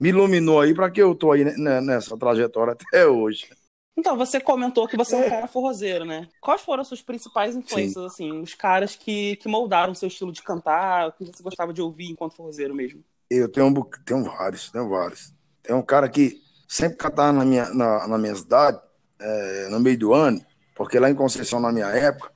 me 0.00 0.08
iluminou 0.08 0.60
aí 0.60 0.74
para 0.74 0.90
que 0.90 1.02
eu 1.02 1.14
tô 1.14 1.32
aí 1.32 1.44
nessa 1.44 2.16
trajetória 2.16 2.72
até 2.88 3.06
hoje. 3.06 3.48
Então, 3.96 4.16
você 4.16 4.40
comentou 4.40 4.88
que 4.88 4.96
você 4.96 5.14
é 5.14 5.26
um 5.26 5.28
cara 5.28 5.46
forrozeiro, 5.46 6.06
né? 6.06 6.26
Quais 6.40 6.62
foram 6.62 6.80
as 6.80 6.88
suas 6.88 7.02
principais 7.02 7.54
influências, 7.54 8.14
Sim. 8.14 8.30
assim, 8.30 8.40
os 8.40 8.54
caras 8.54 8.96
que, 8.96 9.36
que 9.36 9.46
moldaram 9.46 9.92
o 9.92 9.96
seu 9.96 10.08
estilo 10.08 10.32
de 10.32 10.42
cantar, 10.42 11.08
o 11.08 11.12
que 11.12 11.26
você 11.26 11.42
gostava 11.42 11.70
de 11.74 11.82
ouvir 11.82 12.10
enquanto 12.10 12.34
forrozeiro 12.34 12.74
mesmo? 12.74 13.04
Eu 13.28 13.50
tenho, 13.50 13.84
tenho 14.06 14.24
vários, 14.24 14.70
tenho 14.70 14.88
vários. 14.88 15.34
Tem 15.62 15.76
um 15.76 15.82
cara 15.82 16.08
que 16.08 16.40
sempre 16.66 16.96
cantava 16.96 17.32
na 17.32 17.44
minha, 17.44 17.68
na, 17.74 18.08
na 18.08 18.16
minha 18.16 18.34
cidade, 18.34 18.80
é, 19.18 19.68
no 19.68 19.78
meio 19.78 19.98
do 19.98 20.14
ano, 20.14 20.40
porque 20.74 20.98
lá 20.98 21.10
em 21.10 21.14
Conceição, 21.14 21.60
na 21.60 21.70
minha 21.70 21.88
época, 21.88 22.32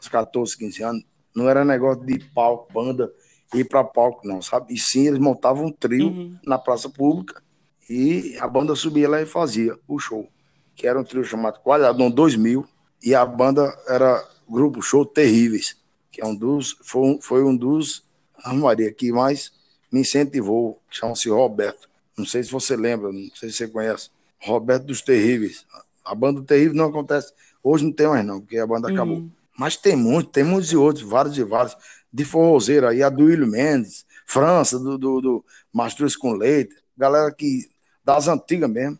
uns 0.00 0.08
14, 0.08 0.56
15 0.56 0.82
anos, 0.82 1.04
não 1.36 1.46
era 1.46 1.62
negócio 1.62 2.06
de 2.06 2.18
palco, 2.30 2.72
banda 2.72 3.12
ir 3.54 3.64
para 3.64 3.84
palco, 3.84 4.26
não, 4.26 4.40
sabe? 4.40 4.72
E 4.72 4.78
sim, 4.78 5.06
eles 5.06 5.18
montavam 5.18 5.66
um 5.66 5.72
trio 5.72 6.08
uhum. 6.08 6.38
na 6.44 6.58
praça 6.58 6.88
pública 6.88 7.42
e 7.88 8.36
a 8.38 8.48
banda 8.48 8.74
subia 8.74 9.08
lá 9.08 9.20
e 9.20 9.26
fazia 9.26 9.78
o 9.86 9.98
show, 9.98 10.28
que 10.74 10.86
era 10.86 10.98
um 10.98 11.04
trio 11.04 11.24
chamado 11.24 11.60
Quadradão 11.60 12.10
2000 12.10 12.66
e 13.02 13.14
a 13.14 13.26
banda 13.26 13.76
era 13.88 14.24
o 14.46 14.52
grupo 14.52 14.80
Show 14.80 15.04
Terríveis, 15.04 15.76
que 16.10 16.22
é 16.22 16.26
um 16.26 16.34
dos, 16.34 16.76
foi, 16.82 17.02
um, 17.02 17.20
foi 17.20 17.44
um 17.44 17.56
dos, 17.56 18.04
a 18.44 18.52
Maria, 18.52 18.92
que 18.92 19.10
mais 19.10 19.52
me 19.90 20.00
incentivou, 20.00 20.80
chama-se 20.88 21.28
Roberto. 21.28 21.88
Não 22.16 22.24
sei 22.24 22.42
se 22.42 22.50
você 22.50 22.76
lembra, 22.76 23.12
não 23.12 23.30
sei 23.34 23.50
se 23.50 23.56
você 23.56 23.68
conhece. 23.68 24.10
Roberto 24.40 24.84
dos 24.84 25.02
Terríveis. 25.02 25.66
A 26.04 26.14
banda 26.14 26.42
Terrível 26.42 26.74
não 26.74 26.86
acontece. 26.86 27.32
Hoje 27.62 27.84
não 27.84 27.92
tem 27.92 28.06
mais, 28.06 28.24
não, 28.24 28.40
porque 28.40 28.58
a 28.58 28.66
banda 28.66 28.88
uhum. 28.88 28.94
acabou. 28.94 29.24
Mas 29.56 29.76
tem 29.76 29.96
muitos, 29.96 30.32
tem 30.32 30.44
muitos 30.44 30.72
e 30.72 30.76
outros, 30.76 31.04
vários 31.04 31.36
e 31.36 31.44
vários. 31.44 31.76
De 32.12 32.24
forrozeiro 32.24 32.86
aí, 32.88 33.02
a 33.02 33.08
do 33.08 33.24
William 33.24 33.46
Mendes, 33.46 34.04
França, 34.26 34.78
do, 34.78 34.98
do, 34.98 35.20
do 35.20 35.44
Mastruz 35.72 36.16
com 36.16 36.32
Leite, 36.32 36.74
galera 36.96 37.32
que 37.32 37.70
das 38.04 38.28
antigas 38.28 38.70
mesmo. 38.70 38.98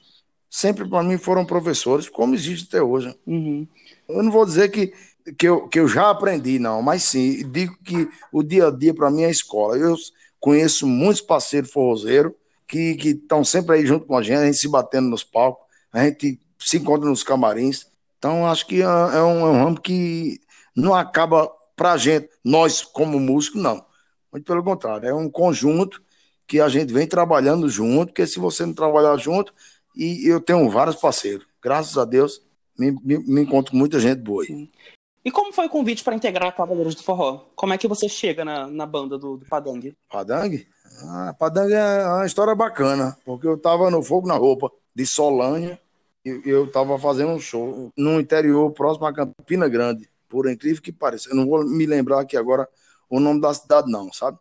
Sempre 0.49 0.88
para 0.88 1.02
mim 1.02 1.16
foram 1.16 1.47
professores, 1.47 2.09
como 2.09 2.35
existe 2.35 2.69
até 2.69 2.83
hoje. 2.83 3.14
Uhum. 3.26 3.66
Eu 4.09 4.23
não 4.23 4.31
vou 4.31 4.45
dizer 4.45 4.71
que, 4.71 4.92
que, 5.38 5.49
eu, 5.49 5.69
que 5.69 5.81
eu 5.81 5.88
já 5.88 6.11
aprendi, 6.11 6.59
não, 6.59 6.83
mas 6.83 7.04
sim, 7.04 7.49
digo 7.50 7.76
que 7.83 8.09
o 8.31 8.42
dia 8.42 8.69
a 8.69 8.71
dia 8.71 8.92
para 8.92 9.11
mim 9.11 9.23
é 9.23 9.31
escola. 9.31 9.76
Eu 9.76 9.97
conheço 10.38 10.87
muitos 10.87 11.23
parceiros 11.23 11.71
forrozeiros 11.71 12.33
que 12.66 12.97
estão 13.04 13.45
sempre 13.45 13.76
aí 13.76 13.87
junto 13.87 14.07
com 14.07 14.16
a 14.16 14.23
gente, 14.23 14.38
a 14.38 14.47
gente 14.47 14.59
se 14.59 14.69
batendo 14.69 15.09
nos 15.09 15.23
palcos, 15.23 15.66
a 15.92 16.04
gente 16.04 16.40
se 16.59 16.78
encontra 16.78 17.09
nos 17.09 17.23
camarins. 17.23 17.87
Então, 18.19 18.47
acho 18.47 18.66
que 18.66 18.81
é, 18.81 18.85
é 18.85 19.23
um, 19.23 19.47
é 19.47 19.50
um 19.50 19.64
ramo 19.64 19.81
que 19.81 20.40
não 20.75 20.95
acaba 20.95 21.50
para 21.76 21.93
a 21.93 21.97
gente, 21.97 22.29
nós 22.45 22.83
como 22.83 23.19
músicos, 23.19 23.62
não. 23.62 23.85
Muito 24.33 24.45
pelo 24.45 24.64
contrário, 24.64 25.09
é 25.09 25.14
um 25.14 25.31
conjunto 25.31 26.02
que 26.47 26.61
a 26.61 26.69
gente 26.69 26.93
vem 26.93 27.07
trabalhando 27.07 27.69
junto, 27.69 28.09
porque 28.09 28.26
se 28.26 28.38
você 28.38 28.64
não 28.64 28.75
trabalhar 28.75 29.17
junto, 29.17 29.55
e 29.97 30.26
eu 30.26 30.41
tenho 30.41 30.69
vários 30.71 30.97
parceiros, 30.97 31.47
graças 31.62 31.97
a 31.99 32.05
Deus, 32.05 32.43
me, 32.79 32.93
me, 33.02 33.19
me 33.19 33.43
encontro 33.43 33.73
com 33.73 33.79
muita 33.79 34.00
gente 34.00 34.21
boa. 34.21 34.43
Aí. 34.43 34.69
E 35.25 35.31
como 35.31 35.52
foi 35.52 35.67
o 35.67 35.71
convite 35.71 36.02
para 36.02 36.17
integrar 36.17 36.55
Cavaleiros 36.55 36.95
do 36.95 37.02
Forró? 37.02 37.47
Como 37.55 37.73
é 37.73 37.79
que 37.79 37.87
você 37.87 38.09
chega 38.09 38.45
na, 38.45 38.67
na 38.67 38.87
banda 38.87 39.17
do, 39.17 39.37
do 39.37 39.47
Padang? 39.47 39.95
Padang? 40.11 40.67
Ah, 41.05 41.35
Padang 41.38 41.73
é 41.73 42.07
uma 42.07 42.26
história 42.26 42.55
bacana, 42.55 43.17
porque 43.25 43.47
eu 43.47 43.57
tava 43.57 43.91
no 43.91 44.02
Fogo 44.02 44.26
na 44.26 44.35
Roupa, 44.35 44.71
de 44.95 45.07
Solânia, 45.07 45.81
e 46.25 46.43
eu 46.45 46.71
tava 46.71 46.99
fazendo 46.99 47.31
um 47.33 47.41
show 47.41 47.93
no 47.97 48.21
interior, 48.21 48.71
próximo 48.73 49.07
a 49.07 49.12
Campina 49.12 49.69
Grande, 49.69 50.09
por 50.33 50.51
incrível 50.51 50.81
que 50.81 50.91
pareça. 50.91 51.29
Eu 51.29 51.37
não 51.37 51.47
vou 51.47 51.62
me 51.62 51.85
lembrar 51.85 52.21
aqui 52.21 52.39
agora 52.39 52.67
o 53.11 53.21
nome 53.21 53.39
da 53.39 53.53
cidade 53.53 53.93
não, 53.93 54.11
sabe? 54.11 54.39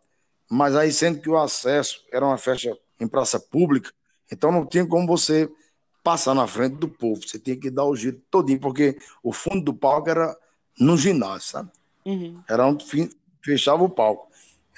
Mas 0.50 0.74
aí, 0.74 0.90
sendo 0.90 1.20
que 1.20 1.28
o 1.28 1.36
acesso 1.36 2.02
era 2.10 2.24
uma 2.24 2.38
festa 2.38 2.74
em 2.98 3.06
praça 3.06 3.38
pública, 3.38 3.92
então 4.30 4.50
não 4.50 4.64
tinha 4.64 4.86
como 4.86 5.06
você 5.06 5.50
passar 6.02 6.34
na 6.34 6.46
frente 6.46 6.76
do 6.76 6.88
povo, 6.88 7.20
você 7.20 7.38
tinha 7.38 7.56
que 7.58 7.70
dar 7.70 7.84
o 7.84 7.94
giro 7.94 8.18
todinho, 8.30 8.58
porque 8.58 8.96
o 9.22 9.34
fundo 9.34 9.60
do 9.60 9.74
palco 9.74 10.08
era 10.08 10.34
no 10.80 10.96
ginásio, 10.96 11.50
sabe? 11.50 11.70
Uhum. 12.06 12.42
Era 12.48 12.66
onde 12.66 12.86
fechava 13.42 13.84
o 13.84 13.90
palco. 13.90 14.28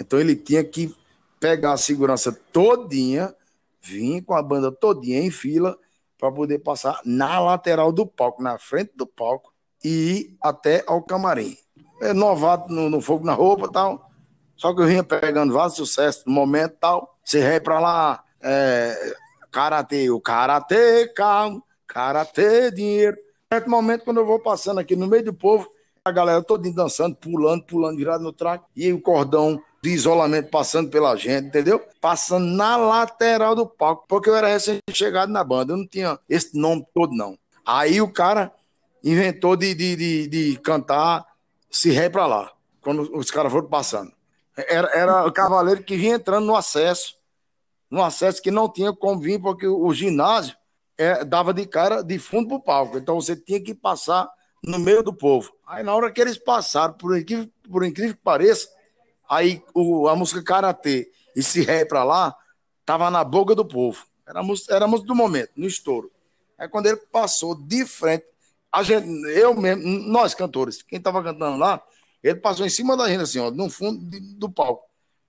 Então 0.00 0.18
ele 0.18 0.35
tinha 0.35 0.64
que 0.64 0.92
pegar 1.38 1.75
a 1.75 1.76
segurança 1.76 2.33
todinha, 2.52 3.33
vir 3.80 4.21
com 4.23 4.35
a 4.35 4.42
banda 4.42 4.73
todinha 4.73 5.21
em 5.21 5.30
fila 5.30 5.78
para 6.18 6.33
poder 6.33 6.59
passar 6.59 7.00
na 7.04 7.38
lateral 7.38 7.92
do 7.92 8.04
palco, 8.04 8.42
na 8.42 8.59
frente 8.59 8.90
do 8.97 9.06
palco 9.06 9.53
e 9.84 9.88
ir 9.88 10.36
até 10.42 10.82
ao 10.86 11.02
camarim. 11.02 11.56
É 12.00 12.12
novato 12.12 12.72
no, 12.72 12.88
no 12.88 13.00
fogo 13.00 13.24
na 13.24 13.34
roupa 13.34 13.70
tal. 13.70 14.10
Só 14.56 14.74
que 14.74 14.80
eu 14.80 14.86
vinha 14.86 15.04
pegando 15.04 15.52
vários 15.52 15.76
sucessos 15.76 16.24
no 16.24 16.32
momento 16.32 16.76
tal. 16.80 17.18
Você 17.24 17.40
rei 17.40 17.60
para 17.60 17.78
lá, 17.78 18.24
é, 18.42 19.14
karatê, 19.50 20.10
o 20.10 20.20
karatê, 20.20 21.08
calmo, 21.08 21.62
karatê, 21.86 22.70
dinheiro. 22.70 23.16
Certo 23.52 23.70
momento, 23.70 24.04
quando 24.04 24.18
eu 24.18 24.26
vou 24.26 24.38
passando 24.38 24.80
aqui 24.80 24.96
no 24.96 25.06
meio 25.06 25.24
do 25.24 25.34
povo, 25.34 25.70
a 26.04 26.10
galera 26.10 26.42
toda 26.42 26.70
dançando, 26.70 27.16
pulando, 27.16 27.64
pulando, 27.64 27.96
virado 27.96 28.22
no 28.22 28.32
track, 28.32 28.64
e 28.76 28.92
o 28.92 29.00
cordão 29.00 29.62
de 29.82 29.90
isolamento 29.90 30.50
passando 30.50 30.90
pela 30.90 31.14
gente, 31.16 31.48
entendeu? 31.48 31.80
Passando 32.00 32.46
na 32.46 32.76
lateral 32.76 33.54
do 33.54 33.66
palco, 33.66 34.04
porque 34.08 34.28
eu 34.28 34.34
era 34.34 34.48
recém-chegado 34.48 35.30
na 35.30 35.44
banda, 35.44 35.72
eu 35.72 35.76
não 35.76 35.86
tinha 35.86 36.18
esse 36.28 36.58
nome 36.58 36.86
todo, 36.92 37.14
não. 37.14 37.38
Aí 37.64 38.00
o 38.00 38.12
cara 38.12 38.52
inventou 39.04 39.54
de, 39.54 39.75
de, 39.75 39.94
de, 39.94 40.26
de 40.28 40.58
cantar 40.61 41.26
Se 41.70 41.90
Ré 41.90 42.08
pra 42.08 42.26
lá, 42.26 42.52
quando 42.80 43.14
os 43.14 43.30
caras 43.30 43.52
foram 43.52 43.68
passando. 43.68 44.12
Era, 44.56 44.88
era 44.94 45.26
o 45.26 45.32
cavaleiro 45.32 45.82
que 45.82 45.96
vinha 45.96 46.14
entrando 46.14 46.46
no 46.46 46.56
acesso, 46.56 47.16
no 47.90 48.02
acesso 48.02 48.40
que 48.40 48.50
não 48.50 48.73
tinha 48.73 48.92
como 48.92 49.20
vir, 49.20 49.40
porque 49.40 49.66
o 49.66 49.92
ginásio 49.92 50.56
é, 50.96 51.25
dava 51.25 51.52
de 51.52 51.66
cara 51.66 52.02
de 52.02 52.18
fundo 52.18 52.49
pro 52.49 52.61
palco, 52.61 52.96
então 52.96 53.20
você 53.20 53.37
tinha 53.37 53.61
que 53.61 53.75
passar 53.75 54.28
no 54.62 54.78
meio 54.78 55.02
do 55.02 55.12
povo. 55.12 55.52
Aí 55.66 55.82
na 55.82 55.94
hora 55.94 56.11
que 56.11 56.20
eles 56.20 56.38
passaram, 56.38 56.94
por 56.94 57.16
incrível, 57.18 57.50
por 57.70 57.84
incrível 57.84 58.14
que 58.14 58.23
pareça, 58.23 58.68
aí 59.28 59.62
o, 59.75 60.08
a 60.08 60.16
música 60.16 60.42
Karatê 60.42 61.11
e 61.37 61.42
Se 61.42 61.62
Ré 61.62 61.84
pra 61.84 62.04
lá, 62.04 62.34
tava 62.87 63.11
na 63.11 63.23
boca 63.25 63.54
do 63.54 63.64
povo. 63.64 64.06
Era 64.26 64.40
era 64.70 64.84
a 64.84 64.88
música 64.88 65.08
do 65.08 65.14
momento, 65.14 65.50
no 65.56 65.66
estouro. 65.66 66.11
Aí 66.56 66.68
quando 66.68 66.87
ele 66.87 66.96
passou 66.96 67.54
de 67.54 67.84
frente, 67.84 68.25
a 68.74 68.82
gente, 68.82 69.06
eu 69.28 69.54
mesmo, 69.54 69.84
nós 69.84 70.34
cantores, 70.34 70.82
quem 70.82 71.00
tava 71.00 71.22
cantando 71.22 71.56
lá, 71.56 71.80
ele 72.20 72.40
passou 72.40 72.66
em 72.66 72.70
cima 72.70 72.96
da 72.96 73.08
gente 73.08 73.22
assim, 73.22 73.38
ó, 73.38 73.48
no 73.48 73.70
fundo 73.70 74.04
de, 74.10 74.18
do 74.34 74.50
palco. 74.50 74.82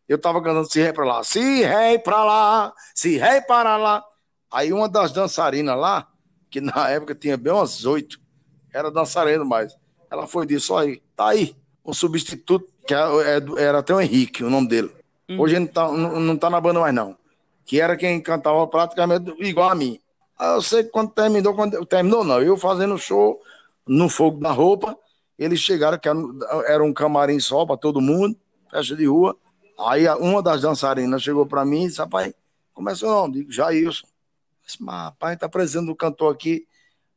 Eu 0.10 0.18
tava 0.20 0.42
cantando 0.42 0.72
Se 0.72 0.82
Ré 0.82 0.92
pra 0.92 1.06
lá, 1.06 1.24
Se 1.24 1.62
Ré 1.62 2.00
pra 2.00 2.24
lá, 2.24 2.74
Se 2.96 3.18
Ré 3.18 3.42
para 3.42 3.78
lá. 3.78 4.04
Aí 4.52 4.74
uma 4.74 4.90
das 4.90 5.12
dançarinas 5.12 5.78
lá, 5.78 6.08
que 6.50 6.60
na 6.60 6.90
época 6.90 7.14
tinha 7.14 7.38
bem 7.38 7.54
umas 7.54 7.86
oito, 7.86 8.20
era 8.74 8.90
dançarino 8.90 9.46
mais. 9.46 9.78
Ela 10.10 10.26
foi 10.26 10.48
disso 10.48 10.76
aí, 10.76 11.04
tá 11.16 11.28
aí, 11.28 11.56
um 11.86 11.94
substituto, 11.94 12.68
que 12.88 12.96
é, 12.96 12.98
é 12.98 13.64
era 13.64 13.80
até 13.80 13.94
o 13.94 14.02
Henrique, 14.02 14.44
o 14.44 14.50
nome 14.50 14.68
dele. 14.68 14.92
Uhum. 15.30 15.40
Hoje 15.40 15.56
ele 15.56 15.66
não 15.66 15.72
tá, 15.72 15.92
não, 15.92 16.20
não 16.20 16.38
tá 16.38 16.50
na 16.50 16.60
banda 16.60 16.80
mais, 16.80 16.96
não. 16.96 17.16
Que 17.64 17.80
era 17.80 17.96
quem 17.96 18.20
cantava 18.20 18.66
praticamente 18.68 19.32
igual 19.40 19.70
a 19.70 19.76
mim. 19.76 20.00
Eu 20.40 20.62
sei 20.62 20.84
que 20.84 20.90
quando 20.90 21.12
terminou, 21.12 21.54
quando 21.56 21.86
terminou, 21.86 22.24
não. 22.24 22.42
Eu 22.42 22.58
fazendo 22.58 22.98
show 22.98 23.42
no 23.88 24.10
fogo 24.10 24.40
da 24.40 24.52
roupa, 24.52 24.98
eles 25.38 25.60
chegaram, 25.60 25.98
que 25.98 26.10
era 26.10 26.84
um 26.84 26.94
camarim 26.94 27.40
só 27.40 27.66
para 27.66 27.78
todo 27.78 28.02
mundo, 28.02 28.38
festa 28.70 28.96
de 28.96 29.06
rua. 29.06 29.38
Aí 29.80 30.08
uma 30.20 30.42
das 30.42 30.62
dançarinas 30.62 31.22
chegou 31.22 31.46
para 31.46 31.66
mim 31.66 31.84
e 31.84 31.88
disse: 31.88 32.00
Rapaz, 32.00 32.34
começou 32.74 33.10
não, 33.10 33.32
digo, 33.32 33.52
Jailson. 33.52 34.08
Disse, 34.66 34.82
mas 34.82 35.06
rapaz, 35.06 35.38
tá 35.38 35.48
precisando 35.48 35.88
do 35.88 35.96
cantor 35.96 36.34
aqui 36.34 36.68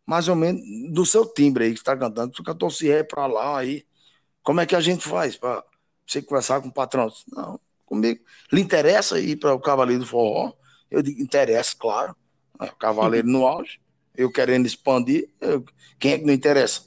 mais 0.09 0.27
ou 0.27 0.35
menos 0.35 0.63
do 0.91 1.05
seu 1.05 1.27
timbre 1.27 1.65
aí 1.65 1.73
que 1.73 1.81
está 1.81 1.95
cantando. 1.95 2.33
Tu 2.33 2.43
cantou 2.43 2.71
se 2.71 2.91
é 2.91 3.03
para 3.03 3.27
lá 3.27 3.59
aí. 3.59 3.85
Como 4.43 4.59
é 4.59 4.65
que 4.65 4.75
a 4.75 4.81
gente 4.81 5.07
faz 5.07 5.37
para 5.37 5.63
você 6.07 6.23
conversar 6.23 6.63
com 6.63 6.69
o 6.69 6.73
patrão? 6.73 7.13
Não, 7.31 7.61
comigo. 7.85 8.25
Lhe 8.51 8.63
interessa 8.63 9.21
ir 9.21 9.37
para 9.37 9.53
o 9.53 9.61
Cavaleiro 9.61 10.01
do 10.01 10.09
Forró? 10.09 10.55
Eu 10.91 11.03
digo, 11.03 11.21
interessa, 11.21 11.77
claro. 11.79 12.17
É, 12.61 12.65
o 12.65 12.77
Cavaleiro 12.77 13.29
no 13.29 13.47
auge. 13.47 13.81
Eu 14.17 14.33
querendo 14.33 14.67
expandir, 14.67 15.29
eu, 15.41 15.65
quem 15.99 16.12
é 16.12 16.19
que 16.19 16.25
não 16.25 16.33
interessa? 16.33 16.83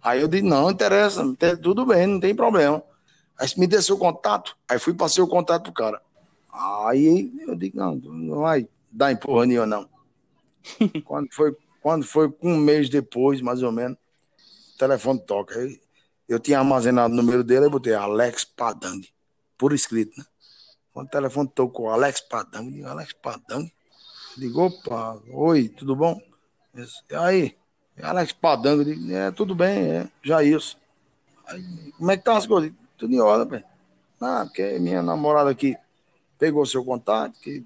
Aí 0.00 0.20
eu 0.20 0.28
disse, 0.28 0.42
não, 0.42 0.70
interessa, 0.70 1.22
tudo 1.62 1.84
bem, 1.84 2.06
não 2.06 2.18
tem 2.18 2.34
problema. 2.34 2.82
Aí 3.38 3.48
me 3.58 3.66
deu 3.66 3.82
seu 3.82 3.98
contato, 3.98 4.56
aí 4.68 4.78
fui 4.78 4.94
passei 4.94 5.22
o 5.22 5.28
contato 5.28 5.64
pro 5.64 5.72
cara. 5.72 6.00
Aí 6.50 7.32
eu 7.46 7.54
digo, 7.54 7.76
não, 7.76 7.94
não 7.94 8.38
vai 8.40 8.66
dar 8.90 9.12
empurra 9.12 9.46
nenhuma, 9.46 9.66
não. 9.66 9.88
Quando 11.04 11.28
foi 11.32 11.54
quando 11.82 12.06
foi 12.06 12.32
um 12.40 12.56
mês 12.56 12.88
depois, 12.88 13.40
mais 13.40 13.62
ou 13.62 13.72
menos, 13.72 13.98
o 14.74 14.78
telefone 14.78 15.20
toca. 15.26 15.56
Eu 16.28 16.38
tinha 16.38 16.60
armazenado 16.60 17.12
o 17.12 17.16
número 17.16 17.42
dele, 17.42 17.66
e 17.66 17.68
botei 17.68 17.92
Alex 17.92 18.44
Padang, 18.44 19.06
por 19.58 19.72
escrito, 19.72 20.16
né? 20.16 20.24
Quando 20.92 21.08
o 21.08 21.10
telefone 21.10 21.50
tocou, 21.52 21.90
Alex 21.90 22.20
Padang, 22.20 22.66
eu 22.66 22.72
digo, 22.72 22.86
Alex 22.86 23.12
Padang? 23.14 23.70
Ligou, 24.36 24.66
opa, 24.66 25.20
oi, 25.30 25.68
tudo 25.68 25.94
bom? 25.94 26.18
E 26.74 27.14
aí, 27.14 27.56
Alex 28.00 28.32
Padang, 28.32 28.78
eu 28.78 28.84
digo, 28.84 29.12
é, 29.12 29.30
tudo 29.30 29.54
bem, 29.54 29.90
é, 29.90 30.08
já 30.22 30.42
isso. 30.42 30.78
Aí, 31.46 31.62
como 31.98 32.10
é 32.10 32.16
que 32.16 32.24
tá 32.24 32.36
as 32.36 32.46
coisas? 32.46 32.72
Tudo 32.96 33.12
em 33.12 33.20
ordem, 33.20 33.48
velho. 33.48 33.64
Ah, 34.20 34.44
porque 34.46 34.78
minha 34.78 35.02
namorada 35.02 35.50
aqui 35.50 35.76
pegou 36.38 36.64
seu 36.64 36.82
contato, 36.84 37.38
que 37.40 37.64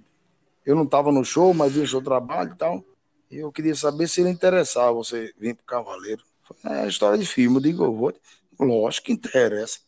eu 0.64 0.74
não 0.74 0.86
tava 0.86 1.12
no 1.12 1.24
show, 1.24 1.54
mas 1.54 1.72
vi 1.72 1.80
o 1.80 1.86
seu 1.86 2.02
trabalho 2.02 2.52
e 2.52 2.56
tal. 2.56 2.84
Eu 3.30 3.52
queria 3.52 3.74
saber 3.74 4.08
se 4.08 4.20
ele 4.20 4.30
interessava 4.30 4.92
você 4.92 5.32
vir 5.38 5.54
pro 5.54 5.64
Cavaleiro. 5.64 6.22
É 6.64 6.86
história 6.88 7.18
de 7.18 7.26
filme, 7.26 7.58
eu 7.58 7.62
digo, 7.62 7.84
eu 7.84 7.94
vou. 7.94 8.14
Lógico 8.58 9.06
que 9.06 9.12
interessa. 9.12 9.80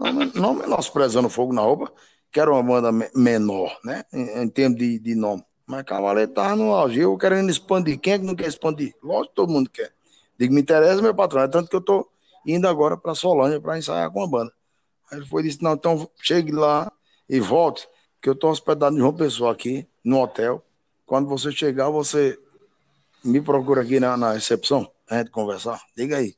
Não, 0.00 0.12
não, 0.12 0.26
não 0.34 0.54
menosprezando 0.54 1.28
Fogo 1.28 1.52
na 1.52 1.62
Roupa, 1.62 1.92
que 2.32 2.40
era 2.40 2.50
uma 2.50 2.62
banda 2.62 2.90
menor, 3.14 3.78
né? 3.84 4.04
Em, 4.12 4.42
em 4.42 4.48
termos 4.48 4.78
de, 4.78 4.98
de 4.98 5.14
nome. 5.14 5.44
Mas 5.66 5.84
Cavaleiro 5.84 6.32
tava 6.32 6.56
no 6.56 6.72
auge. 6.72 7.00
Eu 7.00 7.16
querendo 7.16 7.50
expandir. 7.50 7.98
Quem 7.98 8.14
é 8.14 8.18
que 8.18 8.24
não 8.24 8.34
quer 8.34 8.48
expandir? 8.48 8.94
Lógico 9.02 9.34
todo 9.34 9.52
mundo 9.52 9.70
quer. 9.70 9.92
Digo, 10.38 10.54
me 10.54 10.60
interessa, 10.60 11.00
meu 11.00 11.14
patrão. 11.14 11.42
É 11.42 11.48
tanto 11.48 11.68
que 11.68 11.76
eu 11.76 11.80
tô 11.80 12.08
indo 12.46 12.66
agora 12.66 12.96
para 12.96 13.14
Solânia 13.14 13.60
para 13.60 13.78
ensaiar 13.78 14.10
com 14.10 14.22
a 14.22 14.26
banda. 14.26 14.52
Aí 15.10 15.18
ele 15.18 15.26
foi 15.26 15.42
disse: 15.42 15.62
Não, 15.62 15.74
então 15.74 16.08
chegue 16.20 16.52
lá 16.52 16.90
e 17.28 17.40
volte, 17.40 17.88
que 18.20 18.28
eu 18.28 18.32
estou 18.32 18.50
hospedado 18.50 18.94
em 18.94 18.98
João 18.98 19.12
Pessoa 19.12 19.52
aqui, 19.52 19.86
no 20.04 20.20
hotel. 20.20 20.64
Quando 21.06 21.28
você 21.28 21.52
chegar, 21.52 21.90
você 21.90 22.38
me 23.22 23.40
procura 23.40 23.82
aqui 23.82 24.00
na, 24.00 24.16
na 24.16 24.32
recepção, 24.32 24.90
a 25.08 25.18
gente 25.18 25.30
conversar. 25.30 25.80
Diga 25.96 26.16
aí. 26.16 26.34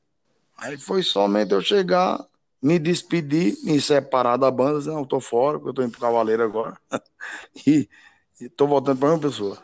Aí 0.57 0.77
foi 0.79 1.03
somente 1.03 1.53
eu 1.53 1.61
chegar, 1.61 2.25
me 2.63 2.79
despedir, 2.79 3.57
me 3.65 3.81
separar 3.81 4.37
da 4.37 4.51
banda, 4.51 4.81
não, 4.91 5.01
eu 5.01 5.07
tô 5.07 5.21
fora, 5.21 5.59
porque 5.59 5.71
eu 5.71 5.75
tô 5.75 5.83
indo 5.83 5.93
pro 5.93 6.01
Cavaleiro 6.01 6.43
agora. 6.43 6.79
e, 7.67 7.89
e 8.41 8.49
tô 8.49 8.67
voltando 8.67 8.99
para 8.99 9.11
uma 9.11 9.19
pessoa. 9.19 9.59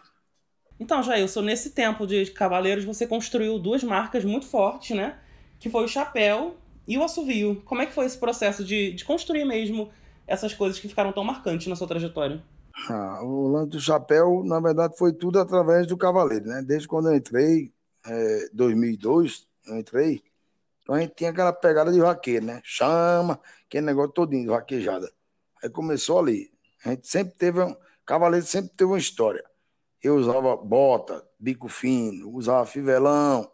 Então, 0.79 1.03
Jailson, 1.03 1.43
nesse 1.43 1.71
tempo 1.71 2.07
de 2.07 2.27
Cavaleiros, 2.31 2.85
você 2.85 3.07
construiu 3.07 3.59
duas 3.59 3.85
marcas 3.85 4.25
muito 4.25 4.47
fortes, 4.47 4.97
né? 4.97 5.19
Que 5.59 5.69
foi 5.69 5.85
o 5.85 5.89
chapéu 5.89 6.57
e 6.89 6.97
o 6.97 7.05
assovio. 7.05 7.62
Como 7.67 7.83
é 7.83 7.87
que 7.87 7.93
foi 7.93 8.07
esse 8.07 8.17
processo 8.17 8.65
de, 8.65 8.93
de 8.93 9.05
construir 9.05 9.45
mesmo 9.45 9.91
essas 10.27 10.55
coisas 10.55 10.79
que 10.79 10.89
ficaram 10.89 11.12
tão 11.12 11.23
marcantes 11.23 11.67
na 11.67 11.77
sua 11.77 11.87
trajetória? 11.87 12.43
Ah, 12.89 13.23
o 13.23 13.49
lance 13.49 13.71
do 13.71 13.81
chapéu, 13.81 14.43
na 14.45 14.59
verdade, 14.59 14.97
foi 14.97 15.12
tudo 15.12 15.39
através 15.39 15.87
do 15.87 15.97
Cavaleiro, 15.99 16.47
né? 16.47 16.62
Desde 16.62 16.89
quando 16.89 17.11
eu 17.11 17.17
entrei, 17.17 17.73
é, 18.07 18.49
2002, 18.55 19.47
eu 19.67 19.77
entrei, 19.77 20.23
então 20.83 20.95
a 20.95 21.00
gente 21.00 21.15
tinha 21.15 21.31
aquela 21.31 21.53
pegada 21.53 21.93
de 21.93 22.00
vaqueiro, 22.00 22.47
né? 22.47 22.61
Chama, 22.65 23.41
aquele 23.67 23.87
negócio 23.87 24.12
todinho, 24.12 24.50
vaquejada. 24.50 25.09
Aí 25.62 25.71
começou 25.71 26.19
ali. 26.19 26.50
A 26.85 26.91
gente 26.91 27.07
sempre 27.07 27.35
teve, 27.35 27.61
um, 27.62 27.77
Cavaleiro 28.07 28.47
sempre 28.47 28.71
teve 28.76 28.90
uma 28.90 28.99
história. 28.99 29.45
Eu 30.02 30.16
usava 30.16 30.57
bota, 30.57 31.25
bico 31.38 31.69
fino, 31.69 32.30
usava 32.35 32.64
fivelão, 32.66 33.50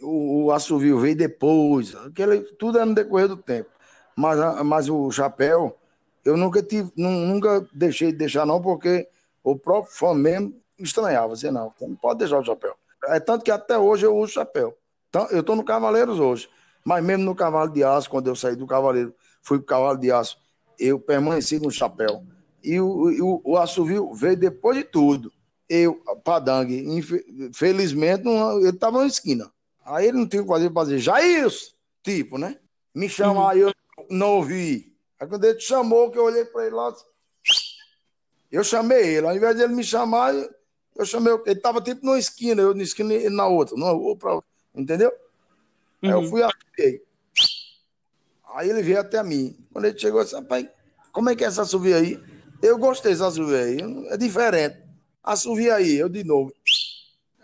o, 0.00 0.44
o 0.44 0.52
assovio 0.52 0.98
veio 0.98 1.16
depois, 1.16 1.94
aquele, 1.96 2.40
tudo 2.40 2.78
era 2.78 2.86
no 2.86 2.94
decorrer 2.94 3.28
do 3.28 3.36
tempo. 3.36 3.70
Mas, 4.16 4.38
mas 4.64 4.88
o 4.88 5.10
chapéu, 5.10 5.76
eu 6.24 6.36
nunca 6.36 6.62
tive, 6.62 6.90
nunca 6.96 7.66
deixei 7.72 8.12
de 8.12 8.18
deixar, 8.18 8.44
não, 8.44 8.60
porque 8.60 9.08
o 9.42 9.56
próprio 9.56 9.92
fã 9.92 10.14
mesmo 10.14 10.54
estranhava, 10.78 11.34
dizia, 11.34 11.52
não, 11.52 11.72
não 11.80 11.94
pode 11.94 12.20
deixar 12.20 12.38
o 12.38 12.44
chapéu. 12.44 12.74
É 13.06 13.20
tanto 13.20 13.44
que 13.44 13.50
até 13.50 13.78
hoje 13.78 14.06
eu 14.06 14.16
uso 14.16 14.32
chapéu. 14.32 14.76
Então, 15.08 15.26
eu 15.30 15.40
estou 15.40 15.56
no 15.56 15.64
Cavaleiros 15.64 16.18
hoje, 16.20 16.48
mas 16.84 17.02
mesmo 17.02 17.24
no 17.24 17.34
Cavalo 17.34 17.70
de 17.70 17.82
Aço, 17.82 18.10
quando 18.10 18.28
eu 18.28 18.36
saí 18.36 18.56
do 18.56 18.66
Cavaleiro, 18.66 19.14
fui 19.42 19.58
para 19.58 19.64
o 19.64 19.66
Cavalo 19.66 19.98
de 19.98 20.12
Aço, 20.12 20.36
eu 20.78 20.98
permaneci 20.98 21.58
no 21.58 21.70
chapéu. 21.70 22.22
E 22.68 22.78
o, 22.78 22.86
o, 22.86 23.52
o 23.52 23.56
assovio 23.56 24.12
veio 24.12 24.36
depois 24.36 24.76
de 24.76 24.84
tudo. 24.84 25.32
Eu, 25.66 25.94
Padang, 26.22 26.70
infelizmente, 26.70 28.24
não, 28.24 28.58
ele 28.58 28.68
estava 28.68 28.98
na 29.00 29.06
esquina. 29.06 29.50
Aí 29.82 30.08
ele 30.08 30.18
não 30.18 30.28
tinha 30.28 30.42
o 30.42 30.46
que 30.46 30.70
fazer 30.74 30.98
já 30.98 31.22
isso, 31.22 31.74
tipo, 32.02 32.36
né? 32.36 32.58
Me 32.94 33.08
chamar, 33.08 33.56
uhum. 33.56 33.62
eu 33.62 33.74
não 34.10 34.36
ouvi. 34.36 34.94
Aí 35.18 35.26
quando 35.26 35.44
ele 35.44 35.54
te 35.54 35.64
chamou, 35.64 36.10
que 36.10 36.18
eu 36.18 36.24
olhei 36.24 36.44
para 36.44 36.66
ele 36.66 36.74
lá, 36.74 36.94
eu 38.52 38.62
chamei 38.62 39.16
ele. 39.16 39.26
Ao 39.26 39.34
invés 39.34 39.56
de 39.56 39.62
ele 39.62 39.74
me 39.74 39.82
chamar, 39.82 40.34
eu 40.34 41.06
chamei. 41.06 41.32
Ele 41.46 41.52
estava 41.52 41.80
tipo 41.80 42.04
numa 42.04 42.18
esquina, 42.18 42.60
eu 42.60 42.74
na 42.74 42.82
esquina 42.82 43.14
e 43.14 43.30
na 43.30 43.46
outra. 43.46 43.74
Numa 43.78 43.92
rua 43.92 44.14
pra. 44.14 44.42
Entendeu? 44.74 45.10
Uhum. 46.02 46.10
Aí 46.10 46.10
eu 46.10 46.18
uhum. 46.18 46.28
fui 46.28 46.42
aqui. 46.42 47.02
Aí 48.54 48.68
ele 48.68 48.82
veio 48.82 49.00
até 49.00 49.22
mim. 49.22 49.56
Quando 49.72 49.86
ele 49.86 49.98
chegou, 49.98 50.20
eu 50.20 50.24
disse, 50.24 50.36
rapaz, 50.36 50.68
como 51.12 51.30
é 51.30 51.34
que 51.34 51.44
é 51.44 51.46
essa 51.46 51.64
subir 51.64 51.94
aí? 51.94 52.37
Eu 52.62 52.78
gostei 52.78 53.12
dessa 53.12 53.30
subir 53.30 53.56
aí. 53.56 53.78
É 54.08 54.16
diferente. 54.16 54.78
Assovia 55.22 55.74
aí, 55.74 55.96
eu 55.96 56.08
de 56.08 56.24
novo. 56.24 56.52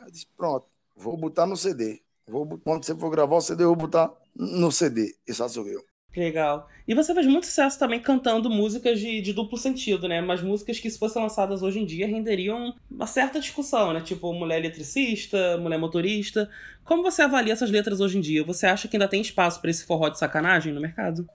Eu 0.00 0.10
disse, 0.10 0.26
pronto, 0.36 0.66
vou 0.96 1.16
botar 1.16 1.46
no 1.46 1.56
CD. 1.56 2.02
Vou, 2.26 2.46
quando 2.58 2.84
você 2.84 2.94
for 2.96 3.10
gravar 3.10 3.36
o 3.36 3.40
CD, 3.40 3.64
eu 3.64 3.68
vou 3.68 3.76
botar 3.76 4.12
no 4.34 4.72
CD 4.72 5.14
esse 5.26 5.42
assovio. 5.42 5.84
Legal. 6.16 6.68
E 6.86 6.94
você 6.94 7.12
faz 7.12 7.26
muito 7.26 7.46
sucesso 7.46 7.78
também 7.78 8.00
cantando 8.00 8.48
músicas 8.48 9.00
de, 9.00 9.20
de, 9.20 9.32
duplo 9.32 9.58
sentido, 9.58 10.06
né? 10.06 10.20
Mas 10.20 10.42
músicas 10.42 10.78
que, 10.78 10.88
se 10.88 10.98
fossem 10.98 11.20
lançadas 11.20 11.62
hoje 11.62 11.80
em 11.80 11.86
dia, 11.86 12.06
renderiam 12.06 12.74
uma 12.88 13.06
certa 13.06 13.40
discussão, 13.40 13.92
né? 13.92 14.00
Tipo, 14.00 14.32
mulher 14.32 14.58
eletricista, 14.58 15.58
mulher 15.58 15.78
motorista. 15.78 16.48
Como 16.84 17.02
você 17.02 17.22
avalia 17.22 17.52
essas 17.52 17.70
letras 17.70 18.00
hoje 18.00 18.18
em 18.18 18.20
dia? 18.20 18.44
Você 18.44 18.66
acha 18.66 18.86
que 18.86 18.96
ainda 18.96 19.08
tem 19.08 19.20
espaço 19.20 19.60
para 19.60 19.70
esse 19.70 19.84
forró 19.84 20.08
de 20.08 20.18
sacanagem 20.18 20.72
no 20.72 20.80
mercado? 20.80 21.26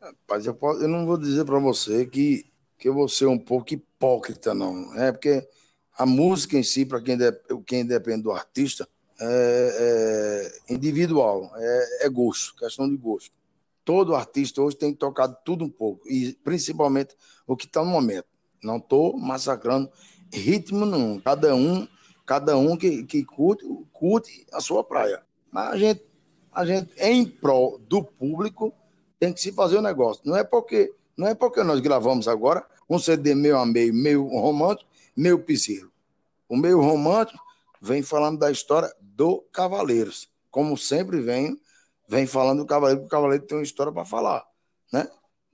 Rapaz, 0.00 0.44
eu, 0.44 0.54
posso, 0.54 0.82
eu 0.82 0.88
não 0.88 1.06
vou 1.06 1.16
dizer 1.16 1.44
para 1.44 1.58
você 1.60 2.04
que, 2.04 2.44
que 2.78 2.88
eu 2.88 2.94
vou 2.94 3.08
ser 3.08 3.26
um 3.26 3.38
pouco 3.38 3.74
hipócrita, 3.74 4.54
não. 4.54 4.94
É 4.94 5.12
porque 5.12 5.46
a 5.96 6.04
música 6.04 6.56
em 6.58 6.62
si, 6.62 6.84
para 6.84 7.00
quem, 7.00 7.16
de, 7.16 7.32
quem 7.66 7.84
depende 7.84 8.22
do 8.22 8.32
artista, 8.32 8.88
é, 9.20 10.52
é 10.68 10.74
individual, 10.74 11.50
é, 11.56 12.06
é 12.06 12.08
gosto, 12.08 12.54
questão 12.56 12.88
de 12.88 12.96
gosto. 12.96 13.30
Todo 13.84 14.14
artista 14.14 14.60
hoje 14.60 14.76
tem 14.76 14.92
tocado 14.92 15.36
tudo 15.44 15.64
um 15.64 15.70
pouco, 15.70 16.06
e 16.08 16.32
principalmente 16.44 17.14
o 17.46 17.56
que 17.56 17.66
está 17.66 17.82
no 17.82 17.90
momento. 17.90 18.26
Não 18.62 18.78
estou 18.78 19.16
massacrando 19.16 19.90
ritmo 20.32 20.84
nenhum. 20.84 21.20
Cada 21.20 21.54
um, 21.54 21.86
cada 22.24 22.56
um 22.56 22.76
que, 22.76 23.04
que 23.04 23.24
curte, 23.24 23.64
curte 23.92 24.46
a 24.52 24.60
sua 24.60 24.82
praia. 24.82 25.22
Mas 25.50 25.68
a 25.68 25.76
gente, 25.76 26.02
a 26.52 26.66
gente, 26.66 26.92
em 26.98 27.24
prol 27.24 27.78
do 27.78 28.02
público, 28.02 28.74
tem 29.18 29.32
que 29.32 29.40
se 29.40 29.52
fazer 29.52 29.78
o 29.78 29.82
negócio. 29.82 30.22
Não 30.24 30.36
é 30.36 30.44
porque, 30.44 30.92
não 31.16 31.28
é 31.28 31.34
porque 31.34 31.62
nós 31.62 31.80
gravamos 31.80 32.28
agora 32.28 32.66
um 32.88 32.98
CD 32.98 33.34
meio 33.34 33.56
a 33.56 33.66
meio, 33.66 33.92
meio 33.92 34.26
romântico, 34.26 34.88
meio 35.16 35.38
piseiro. 35.38 35.90
O 36.48 36.56
meio 36.56 36.80
romântico 36.80 37.42
vem 37.80 38.02
falando 38.02 38.38
da 38.38 38.50
história 38.50 38.92
do 39.00 39.40
Cavaleiros, 39.52 40.28
como 40.50 40.76
sempre 40.76 41.20
vem, 41.20 41.60
vem 42.08 42.26
falando 42.26 42.58
do 42.58 42.66
Cavaleiro, 42.66 43.00
porque 43.00 43.14
o 43.14 43.18
Cavaleiro 43.18 43.44
tem 43.44 43.58
uma 43.58 43.64
história 43.64 43.92
para 43.92 44.04
falar, 44.04 44.46
né? 44.92 45.08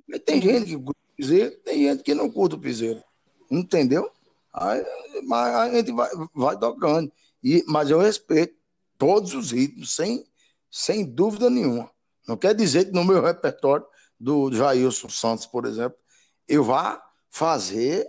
E 0.09 0.18
tem 0.18 0.40
gente 0.40 0.66
que 0.66 0.77
curte 0.77 1.01
o 1.01 1.16
piseiro, 1.16 1.57
tem 1.64 1.83
gente 1.85 2.03
que 2.03 2.14
não 2.14 2.31
curte 2.31 2.57
o 2.57 2.59
piseiro, 2.59 3.03
entendeu? 3.51 4.11
Aí, 4.53 4.85
mas 5.25 5.55
a 5.55 5.70
gente 5.70 5.92
vai, 5.92 6.11
vai 6.35 6.59
tocando, 6.59 7.11
e, 7.42 7.64
mas 7.66 7.88
eu 7.88 7.98
respeito 7.98 8.55
todos 8.98 9.33
os 9.35 9.51
ritmos, 9.51 9.94
sem, 9.94 10.25
sem 10.70 11.05
dúvida 11.05 11.48
nenhuma. 11.48 11.90
Não 12.29 12.37
quer 12.37 12.55
dizer 12.55 12.87
que 12.87 12.92
no 12.92 13.05
meu 13.05 13.22
repertório 13.22 13.85
do 14.23 14.53
Jailson 14.53 15.09
Santos, 15.09 15.47
por 15.47 15.67
exemplo, 15.67 15.99
eu 16.47 16.63
vá 16.63 17.03
fazer 17.29 18.09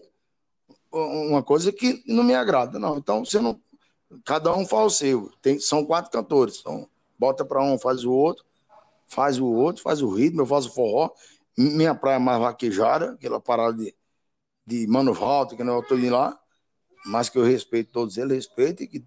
uma 0.91 1.41
coisa 1.41 1.71
que 1.71 2.03
não 2.05 2.23
me 2.23 2.35
agrada, 2.35 2.77
não. 2.77 2.99
Então, 2.99 3.25
você 3.25 3.39
não. 3.39 3.59
Cada 4.23 4.55
um 4.55 4.63
faz 4.63 4.85
o 4.85 4.95
seu. 4.95 5.31
Tem, 5.41 5.59
são 5.59 5.83
quatro 5.83 6.11
cantores. 6.11 6.59
Então, 6.59 6.87
bota 7.17 7.43
para 7.43 7.63
um, 7.63 7.79
faz 7.79 8.05
o 8.05 8.11
outro, 8.11 8.45
faz 9.07 9.39
o 9.39 9.47
outro, 9.47 9.81
faz 9.81 10.03
o 10.03 10.09
ritmo, 10.13 10.41
eu 10.41 10.45
faço 10.45 10.69
o 10.69 10.73
forró. 10.73 11.09
Minha 11.57 11.95
praia 11.95 12.17
é 12.17 12.19
mais 12.19 12.39
vaquejada, 12.39 13.13
aquela 13.13 13.39
parada 13.39 13.75
de, 13.75 13.95
de 14.67 14.85
Mano 14.85 15.13
Walter, 15.13 15.55
que 15.55 15.63
não 15.63 15.77
eu 15.77 15.83
tô 15.83 15.97
indo 15.97 16.11
lá, 16.11 16.39
mas 17.07 17.27
que 17.27 17.39
eu 17.39 17.43
respeito 17.43 17.91
todos 17.91 18.17
eles, 18.17 18.33
respeito 18.33 18.83
e 18.83 18.87
que, 18.87 19.03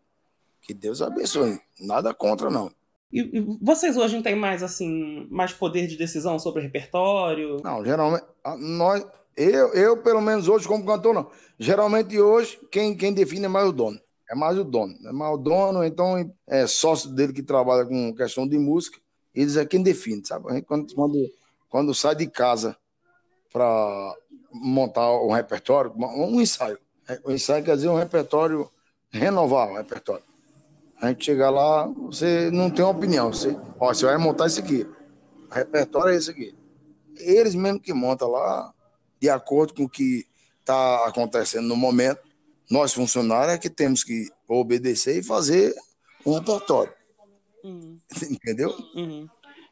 que 0.61 0.75
Deus 0.75 1.01
abençoe. 1.01 1.61
Nada 1.79 2.13
contra, 2.13 2.51
não. 2.51 2.69
E, 3.17 3.39
e, 3.39 3.59
vocês 3.63 3.97
hoje 3.97 4.15
não 4.15 4.23
têm 4.23 4.37
mais 4.37 4.63
assim 4.63 5.27
mais 5.31 5.53
poder 5.53 5.87
de 5.87 5.97
decisão 5.97 6.39
sobre 6.39 6.61
o 6.61 6.63
repertório? 6.63 7.57
Não, 7.65 7.85
geralmente 7.85 8.25
nós 8.59 9.05
eu, 9.37 9.75
eu, 9.75 9.97
pelo 9.99 10.23
menos 10.23 10.49
hoje, 10.49 10.67
como 10.67 10.87
cantor, 10.87 11.13
não. 11.13 11.31
Geralmente 11.59 12.19
hoje, 12.19 12.59
quem, 12.71 12.97
quem 12.97 13.13
define 13.13 13.45
é 13.45 13.49
mais 13.49 13.69
o 13.69 13.73
dono. 13.73 14.01
É 14.31 14.35
mais 14.35 14.59
o 14.59 14.65
dono. 14.65 14.97
É 15.07 15.13
mais 15.13 15.35
o 15.35 15.37
dono, 15.37 15.85
então 15.85 16.33
é 16.47 16.67
sócio 16.67 17.11
dele 17.11 17.35
que 17.35 17.43
trabalha 17.43 17.85
com 17.85 18.15
questão 18.15 18.49
de 18.49 18.59
música. 18.59 18.99
Eles 19.35 19.57
é 19.57 19.67
quem 19.67 19.83
define, 19.83 20.25
sabe? 20.25 20.63
Quando, 20.63 20.87
quando, 21.69 21.95
sai 21.95 22.17
de 22.17 22.27
casa 22.27 22.75
para 23.53 24.15
montar 24.51 25.13
um 25.21 25.33
repertório, 25.33 25.93
um 25.95 26.41
ensaio. 26.41 26.79
O 27.23 27.31
ensaio 27.31 27.63
quer 27.63 27.77
dizer 27.77 27.89
um 27.89 27.99
repertório, 27.99 28.71
renovar 29.11 29.71
o 29.71 29.77
repertório. 29.77 30.25
A 31.01 31.09
gente 31.09 31.25
chega 31.25 31.51
lá, 31.51 31.87
você 31.87 32.51
não 32.51 32.71
tem 32.71 32.85
uma 32.85 32.93
opinião. 32.93 33.33
Você, 33.33 33.57
ó, 33.79 33.93
você 33.93 34.07
vai 34.07 34.17
montar 34.17 34.47
isso 34.47 34.61
aqui. 34.61 34.87
O 35.51 35.55
repertório 35.55 36.15
é 36.15 36.17
esse 36.17 36.31
aqui. 36.31 36.55
Eles 37.19 37.55
mesmo 37.55 37.81
que 37.81 37.93
montam 37.93 38.29
lá, 38.29 38.73
de 39.21 39.29
acordo 39.29 39.75
com 39.75 39.85
o 39.85 39.89
que 39.89 40.27
está 40.61 41.07
acontecendo 41.07 41.67
no 41.67 41.77
momento, 41.77 42.21
nós 42.71 42.93
funcionários 42.93 43.55
é 43.55 43.59
que 43.59 43.71
temos 43.71 44.03
que 44.03 44.29
obedecer 44.49 45.19
e 45.19 45.23
fazer 45.23 45.75
um 46.25 46.35
repertório. 46.35 46.93
Uhum. 47.63 47.99
Entendeu? 48.31 48.75
Uhum. 48.95 49.29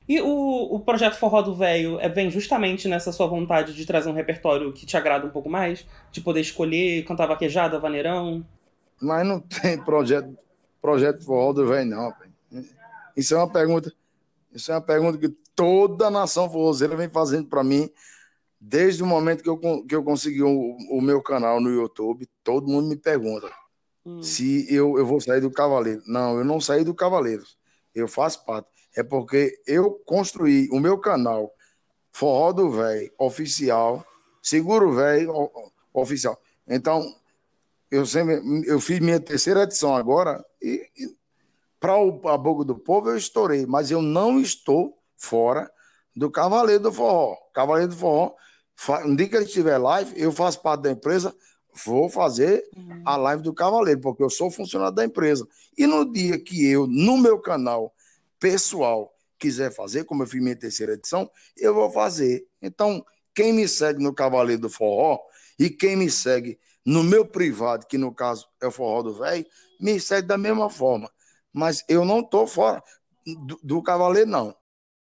E 0.07 0.21
o, 0.21 0.75
o 0.75 0.81
projeto 0.81 1.17
Forró 1.17 1.41
do 1.41 1.55
Velho 1.55 1.99
é, 1.99 2.09
vem 2.09 2.31
justamente 2.31 2.87
nessa 2.87 3.11
sua 3.11 3.27
vontade 3.27 3.75
de 3.75 3.87
trazer 3.87 4.11
um 4.11 4.15
repertório 4.15 4.73
que 4.73 4.85
te 4.85 4.97
agrada 4.97 5.27
um 5.27 5.31
pouco 5.31 5.49
mais? 5.49 5.87
De 6.13 6.21
poder 6.21 6.41
escolher, 6.41 7.05
cantar 7.05 7.27
vaquejada, 7.27 7.79
vaneirão? 7.79 8.45
Mas 9.01 9.27
não 9.27 9.41
tem 9.63 9.83
projeto, 9.83 10.37
projeto 10.85 11.25
Forró 11.25 11.55
do 11.55 11.67
Velho, 11.67 11.91
não. 11.91 12.15
Isso 13.17 13.35
é 13.35 13.39
uma 13.39 13.51
pergunta. 13.51 13.91
Isso 14.53 14.71
é 14.71 14.75
uma 14.75 14.83
pergunta 14.83 15.17
que 15.17 15.31
toda 15.55 16.09
a 16.09 16.11
nação 16.11 16.51
forrozeira 16.51 16.95
vem 16.95 17.09
fazendo 17.09 17.49
para 17.49 17.65
mim 17.65 17.91
Desde 18.67 19.03
o 19.03 19.07
momento 19.07 19.43
que 19.43 19.49
eu, 19.51 19.59
que 19.59 19.95
eu 19.95 20.03
consegui 20.03 20.43
o, 20.43 20.77
o 20.91 21.01
meu 21.03 21.21
canal 21.21 21.61
no 21.61 21.69
YouTube, 21.69 22.27
todo 22.43 22.67
mundo 22.67 22.89
me 22.89 22.97
pergunta 22.97 23.53
hum. 24.07 24.23
se 24.23 24.67
eu, 24.75 24.97
eu 24.97 25.05
vou 25.05 25.21
sair 25.21 25.43
do 25.43 25.51
Cavaleiro. 25.51 26.03
Não, 26.07 26.39
eu 26.39 26.45
não 26.47 26.59
saí 26.59 26.83
do 26.83 26.95
Cavaleiros. 26.95 27.59
Eu 27.95 28.09
faço 28.09 28.43
parte. 28.47 28.67
É 28.97 29.03
porque 29.03 29.61
eu 29.67 29.91
construí 30.07 30.67
o 30.73 30.81
meu 30.81 30.97
canal 30.97 31.53
Forró 32.11 32.53
do 32.53 32.71
Véi 32.71 33.13
oficial 33.19 34.03
Seguro 34.43 34.95
Velho 34.95 35.51
Oficial. 35.93 36.41
Então, 36.67 37.05
eu 37.91 38.07
sempre 38.07 38.41
eu 38.67 38.81
fiz 38.81 38.99
minha 38.99 39.21
terceira 39.21 39.65
edição 39.65 39.95
agora 39.95 40.43
e, 40.65 40.91
e 40.97 41.17
para 41.79 41.93
a 41.93 42.39
boca 42.39 42.65
do 42.65 42.75
povo 42.75 43.11
eu 43.11 43.17
estourei, 43.17 43.67
mas 43.67 43.91
eu 43.91 44.01
não 44.01 44.41
estou 44.41 44.99
fora 45.17 45.71
do 46.17 46.31
Cavaleiro 46.31 46.85
do 46.85 46.93
Forró. 46.93 47.37
Cavaleiro 47.53 47.91
do 47.91 47.97
Forró, 47.97 48.35
no 49.05 49.15
dia 49.15 49.29
que 49.29 49.37
ele 49.37 49.45
estiver 49.45 49.77
live, 49.77 50.13
eu 50.17 50.33
faço 50.33 50.63
parte 50.63 50.83
da 50.83 50.91
empresa, 50.91 51.35
vou 51.85 52.09
fazer 52.09 52.65
uhum. 52.75 53.03
a 53.05 53.17
live 53.17 53.43
do 53.43 53.53
Cavaleiro, 53.53 54.01
porque 54.01 54.23
eu 54.23 54.31
sou 54.31 54.51
funcionário 54.51 54.95
da 54.95 55.05
empresa. 55.05 55.47
E 55.77 55.87
no 55.87 56.11
dia 56.11 56.39
que 56.39 56.67
eu, 56.67 56.87
no 56.87 57.19
meu 57.19 57.39
canal 57.39 57.95
pessoal, 58.41 59.15
quiser 59.39 59.71
fazer, 59.71 60.05
como 60.05 60.23
eu 60.23 60.27
fiz 60.27 60.43
minha 60.43 60.57
terceira 60.57 60.95
edição, 60.95 61.31
eu 61.57 61.75
vou 61.75 61.91
fazer. 61.91 62.47
Então, 62.63 63.05
quem 63.35 63.53
me 63.53 63.69
segue 63.69 64.03
no 64.03 64.15
Cavaleiro 64.15 64.63
do 64.63 64.71
Forró 64.71 65.19
e 65.59 65.69
quem 65.69 65.97
me 65.97 66.11
segue 66.11 66.59
no 66.85 67.03
meu 67.03 67.25
privado, 67.25 67.87
que 67.87 67.97
no 67.97 68.15
caso 68.15 68.47
é 68.63 68.67
o 68.67 68.71
Forró 68.71 69.03
do 69.03 69.15
Velho, 69.15 69.47
me 69.81 69.99
segue 69.99 70.29
da 70.29 70.37
mesma 70.37 70.69
forma. 70.69 71.11
Mas 71.53 71.85
eu 71.89 72.05
não 72.05 72.21
estou 72.21 72.47
fora 72.47 72.83
do, 73.47 73.59
do 73.63 73.83
Cavaleiro, 73.83 74.29
não. 74.29 74.55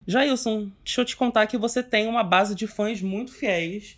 Jailson, 0.07 0.71
deixa 0.83 1.01
eu 1.01 1.05
te 1.05 1.15
contar 1.15 1.45
que 1.47 1.57
você 1.57 1.83
tem 1.83 2.07
uma 2.07 2.23
base 2.23 2.55
de 2.55 2.65
fãs 2.65 3.01
muito 3.01 3.31
fiéis, 3.31 3.97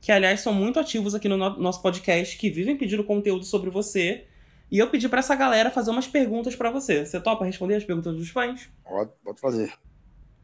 que 0.00 0.12
aliás 0.12 0.40
são 0.40 0.52
muito 0.52 0.78
ativos 0.78 1.14
aqui 1.14 1.28
no 1.28 1.36
nosso 1.36 1.82
podcast, 1.82 2.36
que 2.36 2.50
vivem 2.50 2.76
pedindo 2.76 3.02
conteúdo 3.02 3.44
sobre 3.44 3.70
você. 3.70 4.26
E 4.70 4.78
eu 4.78 4.90
pedi 4.90 5.08
para 5.08 5.20
essa 5.20 5.34
galera 5.34 5.70
fazer 5.70 5.90
umas 5.90 6.06
perguntas 6.06 6.54
para 6.54 6.70
você. 6.70 7.04
Você 7.04 7.18
topa 7.20 7.44
responder 7.44 7.74
as 7.74 7.84
perguntas 7.84 8.14
dos 8.14 8.28
fãs? 8.28 8.70
Pode, 8.84 9.10
pode 9.24 9.40
fazer. 9.40 9.72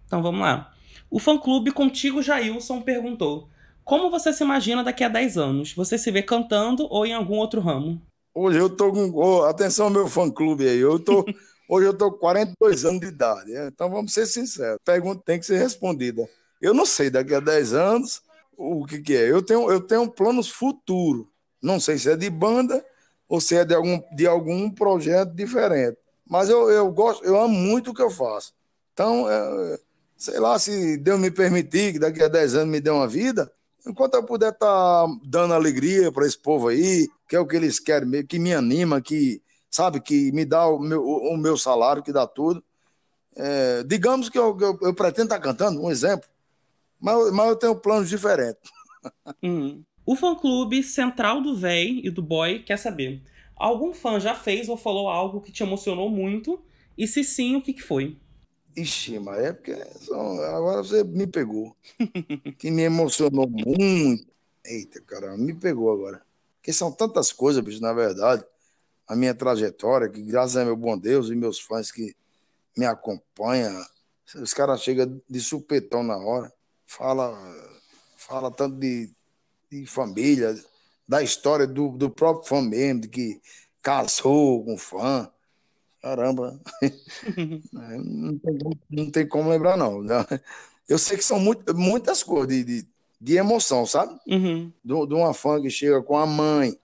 Então 0.07 0.23
vamos 0.23 0.41
lá. 0.41 0.73
O 1.11 1.19
fã-clube 1.19 1.71
Contigo 1.71 2.23
Jailson 2.23 2.81
perguntou: 2.81 3.49
Como 3.85 4.11
você 4.11 4.33
se 4.33 4.43
imagina 4.43 4.83
daqui 4.83 5.05
a 5.05 5.09
10 5.09 5.37
anos? 5.37 5.75
Você 5.75 5.99
se 5.99 6.11
vê 6.11 6.23
cantando 6.23 6.87
ou 6.91 7.05
em 7.05 7.13
algum 7.13 7.37
outro 7.37 7.61
ramo? 7.61 8.01
Hoje 8.35 8.59
eu 8.59 8.71
tô 8.71 8.91
com. 8.91 9.11
Oh, 9.13 9.45
atenção, 9.45 9.91
meu 9.91 10.09
fã-clube 10.09 10.67
aí. 10.67 10.79
Eu 10.79 10.99
tô. 10.99 11.25
Hoje 11.69 11.87
eu 11.87 11.93
estou 11.93 12.13
com 12.13 12.19
42 12.19 12.85
anos 12.85 13.01
de 13.01 13.07
idade, 13.07 13.51
né? 13.51 13.69
então 13.69 13.91
vamos 13.91 14.13
ser 14.13 14.27
sinceros. 14.27 14.77
A 14.77 14.85
pergunta 14.85 15.23
tem 15.25 15.39
que 15.39 15.47
ser 15.47 15.59
respondida. 15.59 16.29
Eu 16.61 16.75
não 16.75 16.85
sei 16.85 17.09
daqui 17.09 17.35
a 17.35 17.41
10 17.41 17.73
anos 17.73 18.23
o 18.57 18.85
que, 18.85 19.01
que 19.01 19.17
é. 19.17 19.31
Eu 19.31 19.43
tenho, 19.43 19.71
eu 19.71 19.81
tenho 19.81 20.11
planos 20.11 20.49
futuros. 20.49 21.27
Não 21.63 21.81
sei 21.81 21.97
se 21.97 22.11
é 22.11 22.17
de 22.17 22.29
banda 22.29 22.85
ou 23.29 23.41
se 23.41 23.57
é 23.57 23.65
de 23.65 23.75
algum, 23.75 24.03
de 24.15 24.27
algum 24.27 24.71
projeto 24.71 25.33
diferente. 25.35 25.97
Mas 26.29 26.49
eu, 26.49 26.71
eu 26.71 26.91
gosto, 26.93 27.25
eu 27.25 27.41
amo 27.41 27.55
muito 27.55 27.91
o 27.91 27.95
que 27.95 28.03
eu 28.03 28.11
faço. 28.11 28.53
Então, 28.93 29.29
é, 29.29 29.79
sei 30.17 30.39
lá, 30.39 30.59
se 30.59 30.99
Deus 30.99 31.19
me 31.19 31.31
permitir 31.31 31.95
que 31.95 31.99
daqui 31.99 32.23
a 32.23 32.29
10 32.29 32.57
anos 32.57 32.69
me 32.69 32.81
dê 32.81 32.91
uma 32.91 33.09
vida, 33.09 33.51
enquanto 33.87 34.15
eu 34.15 34.25
puder 34.25 34.53
estar 34.53 34.67
tá 34.67 35.07
dando 35.25 35.55
alegria 35.55 36.11
para 36.11 36.27
esse 36.27 36.39
povo 36.39 36.69
aí, 36.69 37.09
que 37.29 37.37
é 37.37 37.41
o 37.41 37.47
que 37.47 37.57
eles 37.57 37.79
querem, 37.79 38.27
que 38.27 38.39
me 38.39 38.55
anima, 38.55 39.01
que 39.01 39.43
sabe, 39.71 40.01
que 40.01 40.33
me 40.33 40.45
dá 40.45 40.67
o 40.67 40.79
meu, 40.79 41.05
o 41.05 41.37
meu 41.37 41.57
salário, 41.57 42.03
que 42.03 42.13
dá 42.13 42.27
tudo. 42.27 42.63
É, 43.37 43.83
digamos 43.85 44.29
que 44.29 44.39
eu, 44.39 44.57
eu, 44.61 44.79
eu, 44.81 44.95
pretendo 44.95 45.25
estar 45.25 45.41
cantando, 45.41 45.83
um 45.83 45.91
exemplo, 45.91 46.29
mas, 47.01 47.33
mas 47.33 47.49
eu 47.49 47.57
tenho 47.57 47.77
planos 47.77 48.09
diferentes. 48.09 48.71
Uhum. 49.43 49.83
O 50.07 50.15
fã-clube 50.15 50.83
central 50.83 51.41
do 51.41 51.57
Véi 51.57 52.03
e 52.05 52.11
do 52.11 52.23
Boy 52.23 52.59
quer 52.59 52.77
saber: 52.77 53.23
algum 53.57 53.95
fã 53.95 54.21
já 54.21 54.35
fez 54.35 54.69
ou 54.69 54.77
falou 54.77 55.09
algo 55.09 55.41
que 55.41 55.51
te 55.51 55.63
emocionou 55.63 56.11
muito? 56.11 56.63
E 56.97 57.07
se 57.07 57.25
sim, 57.25 57.57
o 57.57 57.63
que, 57.63 57.73
que 57.73 57.83
foi? 57.83 58.19
Ixi, 58.77 59.19
mas 59.19 59.45
é 59.45 59.53
porque 59.53 59.73
agora 59.73 60.83
você 60.83 61.05
me 61.05 61.27
pegou. 61.27 61.77
que 62.59 62.71
me 62.71 62.83
emocionou 62.83 63.49
muito. 63.49 64.27
Eita, 64.65 65.01
caramba, 65.01 65.37
me 65.37 65.55
pegou 65.55 65.93
agora. 65.93 66.23
Porque 66.57 66.73
são 66.73 66.91
tantas 66.91 67.33
coisas, 67.33 67.63
bicho, 67.63 67.81
na 67.81 67.93
verdade 67.93 68.45
a 69.07 69.15
minha 69.15 69.35
trajetória, 69.35 70.09
que 70.09 70.23
graças 70.23 70.57
a 70.57 70.65
meu 70.65 70.77
bom 70.77 70.97
Deus 70.97 71.29
e 71.29 71.35
meus 71.35 71.61
fãs 71.61 71.91
que 71.91 72.15
me 72.77 72.87
acompanham, 72.87 73.85
os 74.37 74.55
caras 74.55 74.83
chegam 74.83 75.21
de 75.29 75.41
supetão 75.41 76.03
na 76.03 76.17
hora, 76.17 76.53
fala, 76.87 77.39
fala 78.17 78.51
tanto 78.51 78.77
de, 78.77 79.11
de 79.71 79.87
família, 79.87 80.59
da 81.07 81.23
história 81.23 81.67
do, 81.67 81.91
do 81.91 82.11
próprio 82.11 82.49
fã 82.49 82.63
mesmo, 82.63 83.03
de 83.03 83.09
que 83.09 83.41
casou 83.83 84.65
com 84.65 84.79
fã. 84.79 85.31
Caramba, 86.05 86.61
não, 87.73 88.39
tem, 88.39 88.59
não 88.91 89.11
tem 89.11 89.27
como 89.27 89.49
lembrar, 89.49 89.75
não. 89.75 90.03
Eu 90.87 90.99
sei 90.99 91.17
que 91.17 91.25
são 91.25 91.41
muito, 91.41 91.75
muitas 91.75 92.23
coisas 92.23 92.49
de, 92.49 92.63
de, 92.63 92.89
de 93.19 93.37
emoção, 93.39 93.87
sabe? 93.87 94.15
Uhum. 94.29 94.71
De, 94.85 95.07
de 95.07 95.15
uma 95.15 95.33
fã 95.33 95.59
que 95.63 95.71
chega 95.71 96.03
com 96.03 96.19
a 96.19 96.27
mãe, 96.27 96.79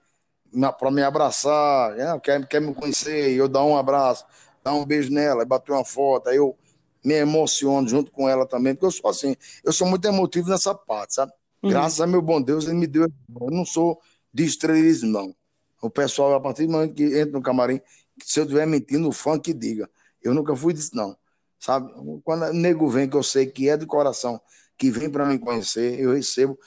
para 0.79 0.89
me 0.89 1.03
abraçar, 1.03 1.95
né? 1.95 2.19
quer, 2.19 2.47
quer 2.47 2.59
me 2.61 2.73
conhecer, 2.73 3.31
eu 3.33 3.47
dar 3.47 3.63
um 3.63 3.77
abraço, 3.77 4.25
dar 4.63 4.73
um 4.73 4.83
beijo 4.83 5.11
nela, 5.13 5.45
bater 5.45 5.71
uma 5.71 5.85
foto, 5.85 6.29
aí 6.29 6.37
eu 6.37 6.57
me 7.05 7.13
emociono 7.13 7.87
junto 7.87 8.11
com 8.11 8.27
ela 8.27 8.47
também, 8.47 8.73
porque 8.73 8.87
eu 8.87 8.91
sou 8.91 9.07
assim, 9.07 9.35
eu 9.63 9.71
sou 9.71 9.85
muito 9.85 10.03
emotivo 10.07 10.49
nessa 10.49 10.73
parte, 10.73 11.13
sabe? 11.13 11.31
Uhum. 11.61 11.69
Graças 11.69 12.01
a 12.01 12.07
meu 12.07 12.23
bom 12.23 12.41
Deus, 12.41 12.65
ele 12.65 12.73
me 12.73 12.87
deu. 12.87 13.03
Eu 13.03 13.51
não 13.51 13.65
sou 13.65 14.01
de 14.33 14.45
estrelismo, 14.45 15.11
não. 15.11 15.35
O 15.79 15.91
pessoal, 15.91 16.33
a 16.33 16.39
partir 16.39 16.65
do 16.65 16.71
momento 16.71 16.95
que 16.95 17.03
entra 17.03 17.31
no 17.31 17.41
camarim, 17.41 17.79
se 18.25 18.39
eu 18.39 18.43
estiver 18.43 18.65
mentindo, 18.65 19.07
o 19.07 19.11
fã 19.11 19.39
que 19.39 19.53
diga. 19.53 19.89
Eu 20.21 20.33
nunca 20.33 20.55
fui 20.55 20.73
disso, 20.73 20.91
não. 20.93 21.17
Sabe? 21.59 21.91
Quando 22.23 22.45
o 22.45 22.53
nego 22.53 22.89
vem, 22.89 23.09
que 23.09 23.15
eu 23.15 23.23
sei 23.23 23.45
que 23.45 23.69
é 23.69 23.77
de 23.77 23.85
coração, 23.85 24.41
que 24.77 24.89
vem 24.89 25.09
para 25.09 25.25
me 25.25 25.37
conhecer, 25.37 25.99
eu 25.99 26.13
recebo 26.13 26.57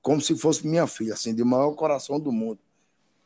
como 0.00 0.20
se 0.20 0.34
fosse 0.36 0.66
minha 0.66 0.86
filha, 0.86 1.14
assim, 1.14 1.34
de 1.34 1.44
maior 1.44 1.72
coração 1.72 2.18
do 2.18 2.32
mundo. 2.32 2.58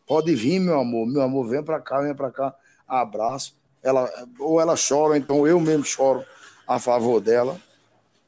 Pode 0.07 0.35
vir, 0.35 0.59
meu 0.59 0.81
amor, 0.81 1.07
meu 1.07 1.23
amor, 1.23 1.49
vem 1.49 1.63
para 1.63 1.81
cá, 1.81 2.01
vem 2.01 2.15
para 2.15 2.31
cá, 2.31 2.55
abraço. 2.89 3.57
Ela, 3.83 4.11
ou 4.39 4.61
ela 4.61 4.75
chora, 4.77 5.17
então 5.17 5.47
eu 5.47 5.61
mesmo 5.61 5.85
choro 5.85 6.25
a 6.67 6.79
favor 6.79 7.21
dela. 7.21 7.61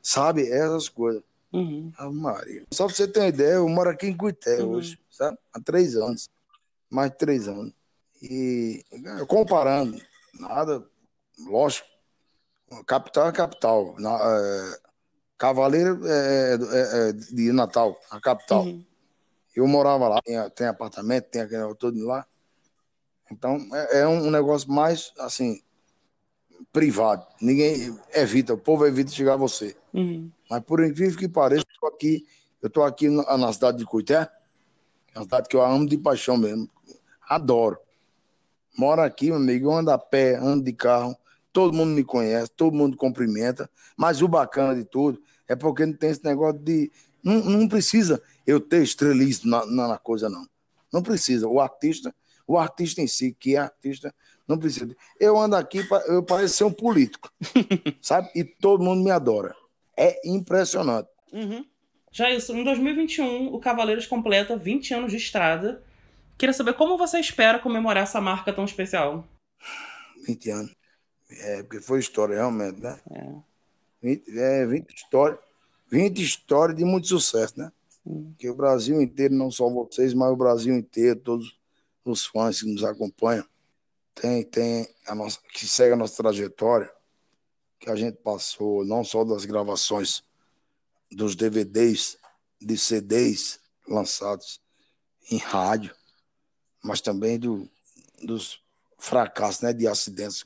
Sabe? 0.00 0.48
Essas 0.48 0.88
coisas. 0.88 1.22
Uhum. 1.52 1.92
Ah, 1.96 2.10
Maria. 2.10 2.64
Só 2.72 2.86
para 2.86 2.94
você 2.94 3.08
ter 3.08 3.20
uma 3.20 3.28
ideia, 3.28 3.54
eu 3.54 3.68
moro 3.68 3.90
aqui 3.90 4.06
em 4.06 4.16
Cuité 4.16 4.62
uhum. 4.62 4.72
hoje, 4.72 4.98
sabe? 5.10 5.38
Há 5.52 5.60
três 5.60 5.96
anos. 5.96 6.28
Mais 6.90 7.10
de 7.10 7.16
três 7.16 7.48
anos. 7.48 7.72
E 8.26 8.84
comparando, 9.28 10.00
nada, 10.40 10.82
lógico, 11.46 11.86
capital 12.86 13.28
é 13.28 13.32
capital. 13.32 13.94
Na, 13.98 14.18
é, 14.18 14.78
Cavaleiro 15.36 16.00
é, 16.06 16.54
é, 16.54 17.08
é, 17.08 17.12
de 17.12 17.52
Natal, 17.52 18.00
a 18.10 18.18
capital. 18.18 18.64
Uhum. 18.64 18.84
Eu 19.54 19.66
morava 19.66 20.08
lá, 20.08 20.22
tem, 20.22 20.50
tem 20.50 20.66
apartamento, 20.66 21.28
tem 21.28 21.42
aquele 21.42 21.74
todo 21.74 21.98
lá. 22.04 22.26
Então 23.30 23.58
é, 23.74 24.00
é, 24.00 24.08
um 24.08 24.30
negócio 24.30 24.70
mais 24.70 25.12
assim 25.18 25.62
privado. 26.72 27.26
Ninguém 27.42 27.94
evita, 28.14 28.54
o 28.54 28.58
povo 28.58 28.86
evita 28.86 29.10
chegar 29.10 29.34
a 29.34 29.36
você. 29.36 29.76
Uhum. 29.92 30.30
Mas 30.48 30.62
por 30.62 30.82
incrível 30.82 31.18
que 31.18 31.28
pareça, 31.28 31.64
eu 31.68 31.80
tô 31.80 31.94
aqui, 31.94 32.26
eu 32.62 32.70
tô 32.70 32.82
aqui 32.82 33.08
na, 33.08 33.36
na 33.36 33.52
cidade 33.52 33.78
de 33.78 33.84
Cuité, 33.84 34.30
é 35.14 35.18
uma 35.18 35.24
cidade 35.24 35.48
que 35.48 35.56
eu 35.56 35.62
amo 35.62 35.86
de 35.86 35.98
paixão 35.98 36.36
mesmo. 36.36 36.68
Adoro. 37.28 37.78
Moro 38.76 39.02
aqui, 39.02 39.26
meu 39.26 39.36
amigo, 39.36 39.68
eu 39.68 39.72
ando 39.72 39.90
a 39.90 39.98
pé, 39.98 40.36
ando 40.36 40.64
de 40.64 40.72
carro, 40.72 41.16
todo 41.52 41.72
mundo 41.72 41.90
me 41.90 42.02
conhece, 42.02 42.50
todo 42.50 42.76
mundo 42.76 42.96
cumprimenta, 42.96 43.70
mas 43.96 44.22
o 44.22 44.28
bacana 44.28 44.74
de 44.74 44.84
tudo 44.84 45.22
é 45.48 45.54
porque 45.54 45.86
não 45.86 45.92
tem 45.92 46.10
esse 46.10 46.24
negócio 46.24 46.58
de 46.58 46.90
não, 47.24 47.36
não 47.42 47.68
precisa 47.68 48.22
eu 48.46 48.60
ter 48.60 48.82
estrelismo 48.82 49.50
na, 49.50 49.88
na, 49.88 49.98
coisa, 49.98 50.28
não. 50.28 50.46
Não 50.92 51.02
precisa. 51.02 51.48
O 51.48 51.58
artista, 51.58 52.14
o 52.46 52.58
artista 52.58 53.00
em 53.00 53.06
si, 53.06 53.34
que 53.38 53.56
é 53.56 53.60
artista, 53.60 54.14
não 54.46 54.58
precisa. 54.58 54.94
Eu 55.18 55.38
ando 55.38 55.56
aqui, 55.56 55.80
eu 56.06 56.22
pareço 56.22 56.56
ser 56.56 56.64
um 56.64 56.72
político, 56.72 57.32
sabe? 58.02 58.28
E 58.34 58.44
todo 58.44 58.84
mundo 58.84 59.02
me 59.02 59.10
adora. 59.10 59.56
É 59.96 60.20
impressionante. 60.28 61.08
Uhum. 61.32 61.64
Já 62.12 62.30
isso, 62.30 62.54
em 62.54 62.62
2021, 62.62 63.54
o 63.54 63.58
Cavaleiros 63.58 64.06
completa 64.06 64.56
20 64.56 64.94
anos 64.94 65.10
de 65.10 65.16
estrada. 65.16 65.82
Queria 66.36 66.52
saber 66.52 66.74
como 66.74 66.98
você 66.98 67.18
espera 67.18 67.58
comemorar 67.58 68.02
essa 68.02 68.20
marca 68.20 68.52
tão 68.52 68.64
especial. 68.64 69.26
20 70.26 70.50
anos. 70.50 70.76
É, 71.30 71.62
porque 71.62 71.80
foi 71.80 72.00
história, 72.00 72.36
realmente, 72.36 72.80
né? 72.80 73.00
É. 73.10 73.34
20, 74.02 74.38
é, 74.38 74.66
20 74.66 74.94
histórias. 74.94 75.40
20 75.90 76.22
histórias 76.22 76.76
de 76.76 76.84
muito 76.84 77.06
sucesso, 77.06 77.58
né? 77.58 77.70
Que 78.38 78.50
o 78.50 78.54
Brasil 78.54 79.00
inteiro, 79.00 79.34
não 79.34 79.50
só 79.50 79.68
vocês, 79.68 80.12
mas 80.12 80.30
o 80.30 80.36
Brasil 80.36 80.74
inteiro, 80.74 81.20
todos 81.20 81.58
os 82.04 82.26
fãs 82.26 82.60
que 82.60 82.70
nos 82.70 82.84
acompanham, 82.84 83.46
tem, 84.14 84.42
tem 84.44 84.88
a 85.06 85.14
nossa, 85.14 85.38
que 85.52 85.66
segue 85.66 85.94
a 85.94 85.96
nossa 85.96 86.22
trajetória, 86.22 86.92
que 87.78 87.90
a 87.90 87.96
gente 87.96 88.16
passou, 88.18 88.84
não 88.84 89.02
só 89.04 89.24
das 89.24 89.44
gravações 89.44 90.22
dos 91.10 91.34
DVDs, 91.34 92.18
de 92.60 92.76
CDs 92.78 93.60
lançados 93.86 94.60
em 95.30 95.38
rádio, 95.38 95.94
mas 96.84 97.00
também 97.00 97.38
do, 97.38 97.68
dos 98.22 98.60
fracassos, 98.98 99.62
né, 99.62 99.72
de 99.72 99.88
acidentes, 99.88 100.44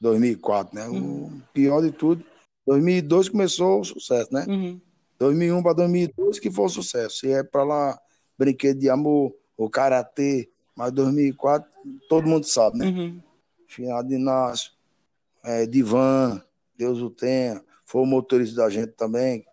2004, 0.00 0.74
né? 0.74 0.88
Uhum. 0.88 1.26
O 1.26 1.42
pior 1.52 1.80
de 1.80 1.92
tudo 1.92 2.24
2002 2.66 3.28
começou 3.28 3.80
o 3.80 3.84
sucesso, 3.84 4.32
né? 4.32 4.44
Uhum. 4.48 4.80
2001 5.18 5.62
para 5.62 5.72
2002 5.74 6.38
que 6.38 6.50
foi 6.50 6.64
um 6.64 6.68
sucesso. 6.68 7.26
E 7.26 7.32
é 7.32 7.42
para 7.42 7.64
lá, 7.64 8.00
Brinquedo 8.38 8.80
de 8.80 8.88
Amor, 8.88 9.34
o 9.56 9.68
Karatê, 9.68 10.50
mas 10.74 10.92
2004 10.92 11.70
todo 12.08 12.28
mundo 12.28 12.44
sabe, 12.46 12.78
né? 12.78 12.86
Uhum. 12.86 13.22
Final 13.68 14.02
de 14.02 14.14
Inácio, 14.14 14.72
é, 15.44 15.66
Divan, 15.66 16.42
Deus 16.76 17.00
o 17.00 17.10
tenha, 17.10 17.62
foi 17.84 18.02
o 18.02 18.06
motorista 18.06 18.56
da 18.56 18.70
gente 18.70 18.92
também, 18.92 19.44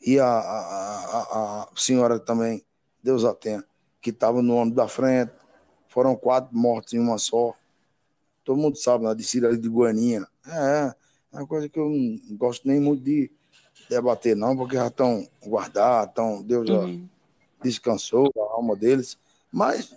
e 0.00 0.18
a, 0.18 0.26
a, 0.26 1.04
a, 1.06 1.62
a 1.64 1.68
senhora 1.76 2.18
também, 2.18 2.64
Deus 3.02 3.24
a 3.24 3.34
tenha, 3.34 3.64
que 4.00 4.10
estava 4.10 4.42
no 4.42 4.56
ônibus 4.56 4.76
da 4.76 4.88
frente, 4.88 5.32
foram 5.88 6.16
quatro 6.16 6.56
mortos 6.56 6.92
em 6.94 6.98
uma 6.98 7.18
só. 7.18 7.54
Todo 8.44 8.60
mundo 8.60 8.76
sabe, 8.76 9.04
na 9.04 9.14
descida 9.14 9.48
ali 9.48 9.58
de 9.58 9.68
Guaninha. 9.68 10.26
É, 10.46 10.94
é 11.32 11.36
uma 11.36 11.46
coisa 11.46 11.68
que 11.68 11.78
eu 11.78 11.88
não 11.88 12.36
gosto 12.36 12.66
nem 12.66 12.80
muito 12.80 13.02
de 13.02 13.30
debater, 13.88 14.36
não, 14.36 14.56
porque 14.56 14.76
já 14.76 14.86
estão 14.86 15.28
guardados, 15.44 16.14
tão, 16.14 16.42
Deus 16.42 16.68
já 16.68 16.78
uhum. 16.78 17.08
descansou 17.62 18.30
a 18.36 18.54
alma 18.54 18.76
deles, 18.76 19.18
mas 19.52 19.94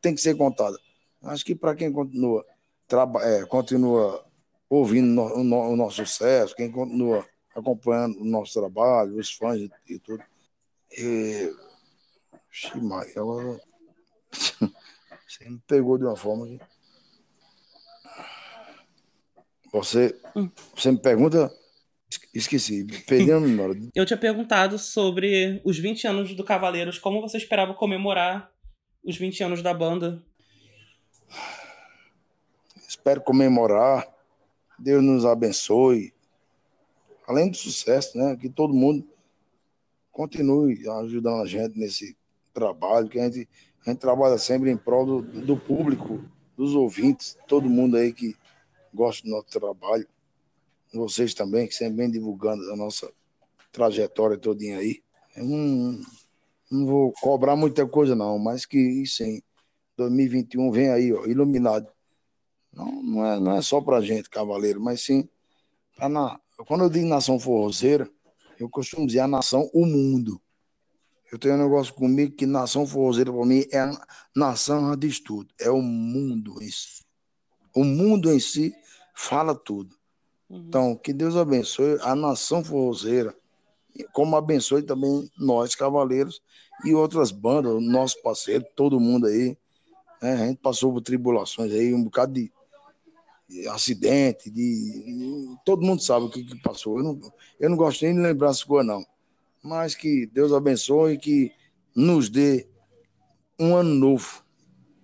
tem 0.00 0.14
que 0.14 0.20
ser 0.20 0.36
contada. 0.36 0.76
Acho 1.22 1.44
que 1.44 1.54
para 1.54 1.74
quem 1.74 1.92
continua, 1.92 2.44
traba, 2.88 3.22
é, 3.22 3.44
continua 3.44 4.24
ouvindo 4.68 5.06
no, 5.06 5.22
o, 5.22 5.72
o, 5.72 5.76
nosso 5.76 6.04
sucesso, 6.04 6.56
quem 6.56 6.70
continua 6.70 7.24
acompanhando 7.54 8.20
o 8.20 8.24
nosso 8.24 8.58
trabalho, 8.58 9.18
os 9.18 9.32
fãs 9.32 9.60
e, 9.60 9.70
e 9.88 9.98
tudo. 9.98 10.22
E... 10.98 11.52
Ximai, 12.50 13.12
agora. 13.16 13.60
Você 14.32 15.48
me 15.48 15.58
pegou 15.66 15.96
de 15.96 16.04
uma 16.04 16.16
forma 16.16 16.46
que. 16.46 16.60
Você, 19.72 20.20
hum. 20.34 20.50
você 20.74 20.90
me 20.90 20.98
pergunta. 20.98 21.50
Esqueci, 22.34 22.84
perdi 23.06 23.30
a 23.30 23.38
memória. 23.40 23.80
Eu 23.94 24.04
tinha 24.04 24.18
perguntado 24.18 24.76
sobre 24.78 25.60
os 25.64 25.78
20 25.78 26.08
anos 26.08 26.34
do 26.34 26.42
Cavaleiros, 26.42 26.98
como 26.98 27.20
você 27.20 27.36
esperava 27.36 27.72
comemorar 27.72 28.52
os 29.04 29.16
20 29.16 29.44
anos 29.44 29.62
da 29.62 29.72
banda? 29.72 30.20
Espero 32.88 33.20
comemorar. 33.20 34.08
Deus 34.76 35.04
nos 35.04 35.24
abençoe. 35.24 36.12
Além 37.28 37.48
do 37.48 37.56
sucesso, 37.56 38.18
né? 38.18 38.36
Que 38.36 38.48
todo 38.48 38.74
mundo 38.74 39.06
continue 40.10 40.88
ajudando 40.88 41.42
a 41.42 41.46
gente 41.46 41.78
nesse 41.78 42.16
trabalho, 42.60 43.08
que 43.08 43.18
a 43.18 43.24
gente, 43.24 43.48
a 43.86 43.90
gente 43.90 44.00
trabalha 44.00 44.38
sempre 44.38 44.70
em 44.70 44.76
prol 44.76 45.06
do, 45.06 45.22
do 45.22 45.56
público, 45.56 46.22
dos 46.56 46.74
ouvintes, 46.74 47.38
todo 47.48 47.70
mundo 47.70 47.96
aí 47.96 48.12
que 48.12 48.36
gosta 48.92 49.22
do 49.22 49.30
nosso 49.30 49.46
trabalho. 49.46 50.06
Vocês 50.92 51.32
também, 51.34 51.66
que 51.66 51.74
sempre 51.74 51.96
vem 51.96 52.10
divulgando 52.10 52.62
a 52.72 52.76
nossa 52.76 53.10
trajetória 53.72 54.36
todinha 54.36 54.78
aí. 54.78 55.02
Eu 55.36 55.44
não, 55.44 56.00
não 56.70 56.86
vou 56.86 57.12
cobrar 57.20 57.56
muita 57.56 57.86
coisa, 57.86 58.14
não, 58.14 58.38
mas 58.38 58.66
que 58.66 59.06
sim, 59.06 59.40
2021 59.96 60.70
vem 60.70 60.90
aí, 60.90 61.12
ó, 61.12 61.24
iluminado. 61.26 61.88
Não, 62.72 63.02
não, 63.02 63.26
é, 63.26 63.40
não 63.40 63.56
é 63.56 63.62
só 63.62 63.80
pra 63.80 64.00
gente, 64.00 64.28
cavaleiro, 64.28 64.80
mas 64.80 65.00
sim 65.00 65.28
pra 65.96 66.08
na, 66.08 66.40
quando 66.66 66.84
eu 66.84 66.90
digo 66.90 67.06
nação 67.06 67.38
forrozeira, 67.38 68.08
eu 68.58 68.68
costumo 68.68 69.06
dizer 69.06 69.20
a 69.20 69.28
nação, 69.28 69.70
o 69.72 69.86
mundo. 69.86 70.40
Eu 71.30 71.38
tenho 71.38 71.54
um 71.54 71.58
negócio 71.58 71.94
comigo 71.94 72.34
que 72.34 72.44
nação 72.44 72.86
forrozeira 72.86 73.32
para 73.32 73.46
mim 73.46 73.64
é 73.70 73.78
a 73.78 74.06
nação 74.34 74.96
de 74.96 75.22
tudo, 75.22 75.54
é 75.60 75.70
o 75.70 75.80
mundo 75.80 76.60
em 76.60 76.70
si. 76.70 77.04
O 77.74 77.84
mundo 77.84 78.32
em 78.32 78.40
si 78.40 78.74
fala 79.14 79.54
tudo. 79.54 79.94
Uhum. 80.48 80.64
Então, 80.66 80.96
que 80.96 81.12
Deus 81.12 81.36
abençoe 81.36 81.98
a 82.02 82.16
nação 82.16 82.64
forrozeira, 82.64 83.34
como 84.12 84.36
abençoe 84.36 84.82
também 84.82 85.30
nós, 85.38 85.74
cavaleiros, 85.76 86.42
e 86.84 86.94
outras 86.94 87.30
bandas, 87.30 87.80
nosso 87.82 88.20
parceiro, 88.22 88.64
todo 88.74 88.98
mundo 88.98 89.26
aí. 89.26 89.56
Né? 90.20 90.32
A 90.32 90.46
gente 90.48 90.58
passou 90.58 90.92
por 90.92 91.00
tribulações 91.00 91.72
aí, 91.72 91.94
um 91.94 92.02
bocado 92.02 92.32
de, 92.32 92.52
de 93.48 93.68
acidente, 93.68 94.50
de. 94.50 95.56
Todo 95.64 95.84
mundo 95.84 96.02
sabe 96.02 96.26
o 96.26 96.30
que, 96.30 96.42
que 96.44 96.60
passou. 96.60 96.98
Eu 96.98 97.04
não, 97.04 97.20
eu 97.58 97.70
não 97.70 97.76
gosto 97.76 98.04
nem 98.04 98.14
de 98.14 98.20
lembrar 98.20 98.50
as 98.50 98.64
coisas, 98.64 98.86
não. 98.86 99.04
Mas 99.62 99.94
que 99.94 100.26
Deus 100.26 100.52
abençoe 100.52 101.14
e 101.14 101.18
que 101.18 101.52
nos 101.94 102.28
dê 102.28 102.68
um 103.58 103.76
ano 103.76 103.94
novo 103.94 104.44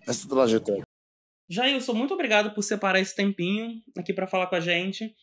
nessa 0.07 0.29
trajetória. 0.29 0.83
Jailson, 1.49 1.93
muito 1.93 2.15
obrigado 2.15 2.55
por 2.55 2.63
separar 2.63 3.01
esse 3.01 3.15
tempinho 3.15 3.83
aqui 3.97 4.13
para 4.13 4.27
falar 4.27 4.47
com 4.49 4.57
a 4.57 4.61
gente. 4.61 5.15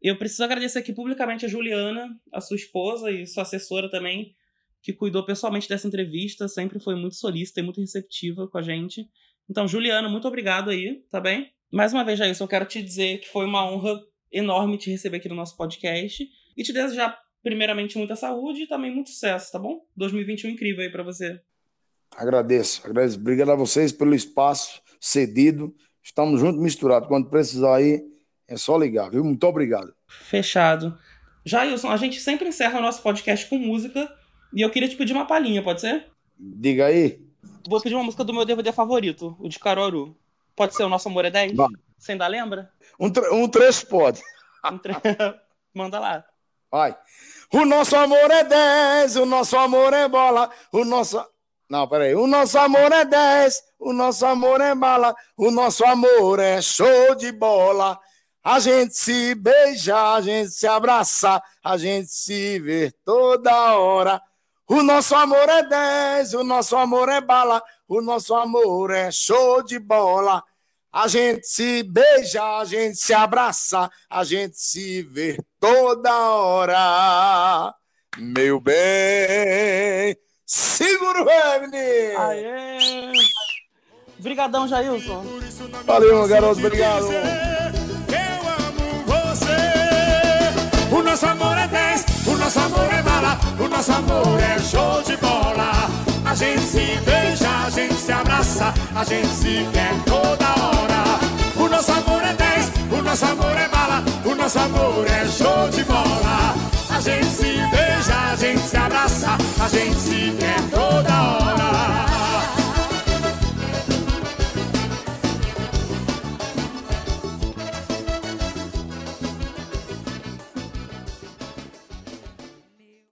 Eu 0.00 0.16
preciso 0.16 0.44
agradecer 0.44 0.78
aqui 0.78 0.92
publicamente 0.92 1.44
a 1.44 1.48
Juliana, 1.48 2.08
a 2.32 2.40
sua 2.40 2.56
esposa 2.56 3.10
e 3.10 3.26
sua 3.26 3.42
assessora 3.42 3.90
também, 3.90 4.34
que 4.82 4.92
cuidou 4.92 5.24
pessoalmente 5.24 5.68
dessa 5.68 5.88
entrevista, 5.88 6.48
sempre 6.48 6.78
foi 6.78 6.94
muito 6.94 7.16
solícita 7.16 7.60
e 7.60 7.62
muito 7.62 7.80
receptiva 7.80 8.48
com 8.48 8.58
a 8.58 8.62
gente. 8.62 9.08
Então, 9.50 9.66
Juliana, 9.66 10.08
muito 10.08 10.28
obrigado 10.28 10.70
aí, 10.70 11.02
tá 11.10 11.20
bem? 11.20 11.50
Mais 11.72 11.92
uma 11.92 12.04
vez, 12.04 12.18
Jailson, 12.18 12.44
eu 12.44 12.48
quero 12.48 12.66
te 12.66 12.82
dizer 12.82 13.18
que 13.18 13.28
foi 13.28 13.44
uma 13.44 13.68
honra 13.68 14.00
enorme 14.30 14.78
te 14.78 14.90
receber 14.90 15.16
aqui 15.18 15.28
no 15.28 15.34
nosso 15.34 15.56
podcast 15.56 16.26
e 16.56 16.62
te 16.62 16.72
desejar, 16.72 17.18
primeiramente, 17.46 17.96
muita 17.96 18.16
saúde 18.16 18.64
e 18.64 18.66
também 18.66 18.92
muito 18.92 19.10
sucesso, 19.10 19.52
tá 19.52 19.58
bom? 19.60 19.80
2021 19.96 20.50
incrível 20.50 20.82
aí 20.82 20.90
para 20.90 21.04
você. 21.04 21.40
Agradeço, 22.16 22.82
agradeço. 22.84 23.20
Obrigado 23.20 23.52
a 23.52 23.54
vocês 23.54 23.92
pelo 23.92 24.16
espaço 24.16 24.82
cedido. 24.98 25.72
Estamos 26.02 26.40
juntos, 26.40 26.60
misturados. 26.60 27.06
Quando 27.06 27.30
precisar 27.30 27.76
aí, 27.76 28.02
é 28.48 28.56
só 28.56 28.76
ligar, 28.76 29.12
viu? 29.12 29.22
Muito 29.22 29.44
obrigado. 29.44 29.94
Fechado. 30.08 30.98
Jailson, 31.44 31.88
a 31.88 31.96
gente 31.96 32.18
sempre 32.20 32.48
encerra 32.48 32.80
o 32.80 32.82
nosso 32.82 33.00
podcast 33.00 33.48
com 33.48 33.58
música 33.58 34.12
e 34.52 34.62
eu 34.62 34.70
queria 34.70 34.88
te 34.88 34.96
pedir 34.96 35.12
uma 35.12 35.24
palhinha, 35.24 35.62
pode 35.62 35.82
ser? 35.82 36.04
Diga 36.36 36.86
aí. 36.86 37.24
Vou 37.68 37.80
pedir 37.80 37.94
uma 37.94 38.02
música 38.02 38.24
do 38.24 38.34
meu 38.34 38.44
DVD 38.44 38.72
favorito, 38.72 39.36
o 39.38 39.48
de 39.48 39.60
Caruaru. 39.60 40.16
Pode 40.56 40.74
ser 40.74 40.82
O 40.82 40.88
Nosso 40.88 41.06
Amor 41.06 41.24
é 41.26 41.30
10? 41.30 41.54
Vai. 41.54 41.68
Você 41.96 42.10
ainda 42.10 42.26
lembra? 42.26 42.72
Um, 42.98 43.08
tre 43.08 43.30
um 43.30 43.48
trecho 43.48 43.86
pode. 43.86 44.20
Um 44.68 44.78
tre... 44.78 44.94
Manda 45.72 46.00
lá. 46.00 46.24
Vai. 46.70 46.96
O 47.52 47.64
nosso 47.64 47.96
amor 47.96 48.30
é 48.30 48.44
10, 48.44 49.16
o 49.16 49.26
nosso 49.26 49.56
amor 49.56 49.92
é 49.92 50.08
bola, 50.08 50.50
o 50.72 50.84
nosso. 50.84 51.24
Não, 51.68 51.88
peraí. 51.88 52.14
O 52.14 52.26
nosso 52.26 52.58
amor 52.58 52.92
é 52.92 53.04
10, 53.04 53.62
o 53.78 53.92
nosso 53.92 54.26
amor 54.26 54.60
é 54.60 54.74
bala, 54.74 55.14
o 55.36 55.50
nosso 55.50 55.84
amor 55.84 56.38
é 56.38 56.60
show 56.60 57.14
de 57.14 57.32
bola. 57.32 57.98
A 58.42 58.60
gente 58.60 58.96
se 58.96 59.34
beija, 59.34 60.14
a 60.14 60.20
gente 60.20 60.50
se 60.50 60.66
abraça, 60.66 61.42
a 61.64 61.76
gente 61.76 62.08
se 62.08 62.60
vê 62.60 62.92
toda 63.04 63.76
hora. 63.76 64.22
O 64.68 64.82
nosso 64.82 65.14
amor 65.14 65.48
é 65.48 65.62
10, 65.62 66.34
o 66.34 66.44
nosso 66.44 66.76
amor 66.76 67.08
é 67.08 67.20
bala, 67.20 67.62
o 67.88 68.00
nosso 68.00 68.34
amor 68.34 68.90
é 68.92 69.10
show 69.10 69.62
de 69.62 69.78
bola. 69.78 70.44
A 70.96 71.08
gente 71.08 71.46
se 71.46 71.82
beija, 71.82 72.42
a 72.42 72.64
gente 72.64 72.96
se 72.96 73.12
abraça, 73.12 73.90
a 74.08 74.24
gente 74.24 74.58
se 74.58 75.02
vê 75.02 75.36
toda 75.60 76.10
hora. 76.30 77.74
Meu 78.16 78.58
bem, 78.58 80.16
segura 80.46 81.20
o 81.20 81.26
Revni! 81.26 82.16
Aê! 82.16 83.12
Obrigadão, 84.18 84.66
Jailson. 84.66 85.22
Valeu, 85.84 86.26
garoto, 86.26 86.60
obrigado. 86.60 87.08
nosso 91.16 91.26
amor 91.26 91.58
é 91.58 91.68
10, 91.68 92.04
o 92.26 92.36
nosso 92.36 92.58
amor 92.58 92.92
é 92.92 93.02
bala, 93.02 93.38
o 93.58 93.68
nosso 93.68 93.92
amor 93.92 94.40
é 94.40 94.58
show 94.58 95.02
de 95.02 95.16
bola. 95.18 95.72
A 96.24 96.34
gente 96.34 96.62
se 96.62 97.00
beija, 97.04 97.48
a 97.66 97.70
gente 97.70 97.94
se 97.94 98.12
abraça, 98.12 98.74
a 98.94 99.04
gente 99.04 99.28
se 99.28 99.66
quer 99.72 99.94
toda 100.04 100.30
hora. 100.30 100.45
O 101.66 101.68
nosso 101.68 101.90
amor 101.90 102.22
é 102.22 102.32
10, 102.32 102.72
o 102.92 103.02
nosso 103.02 103.24
amor 103.24 103.56
é 103.56 103.68
bala, 103.68 104.04
o 104.24 104.34
nosso 104.36 104.56
amor 104.56 105.04
é 105.08 105.26
show 105.26 105.68
de 105.68 105.82
bola. 105.82 106.54
A 106.88 107.00
gente 107.00 107.26
se 107.26 107.42
beija, 107.42 108.16
a 108.32 108.36
gente 108.36 108.60
se 108.60 108.76
abraça, 108.76 109.36
a 109.60 109.68
gente 109.68 109.98
se 109.98 110.36
quer 110.38 110.60
toda 110.70 111.22
hora. 111.22 111.45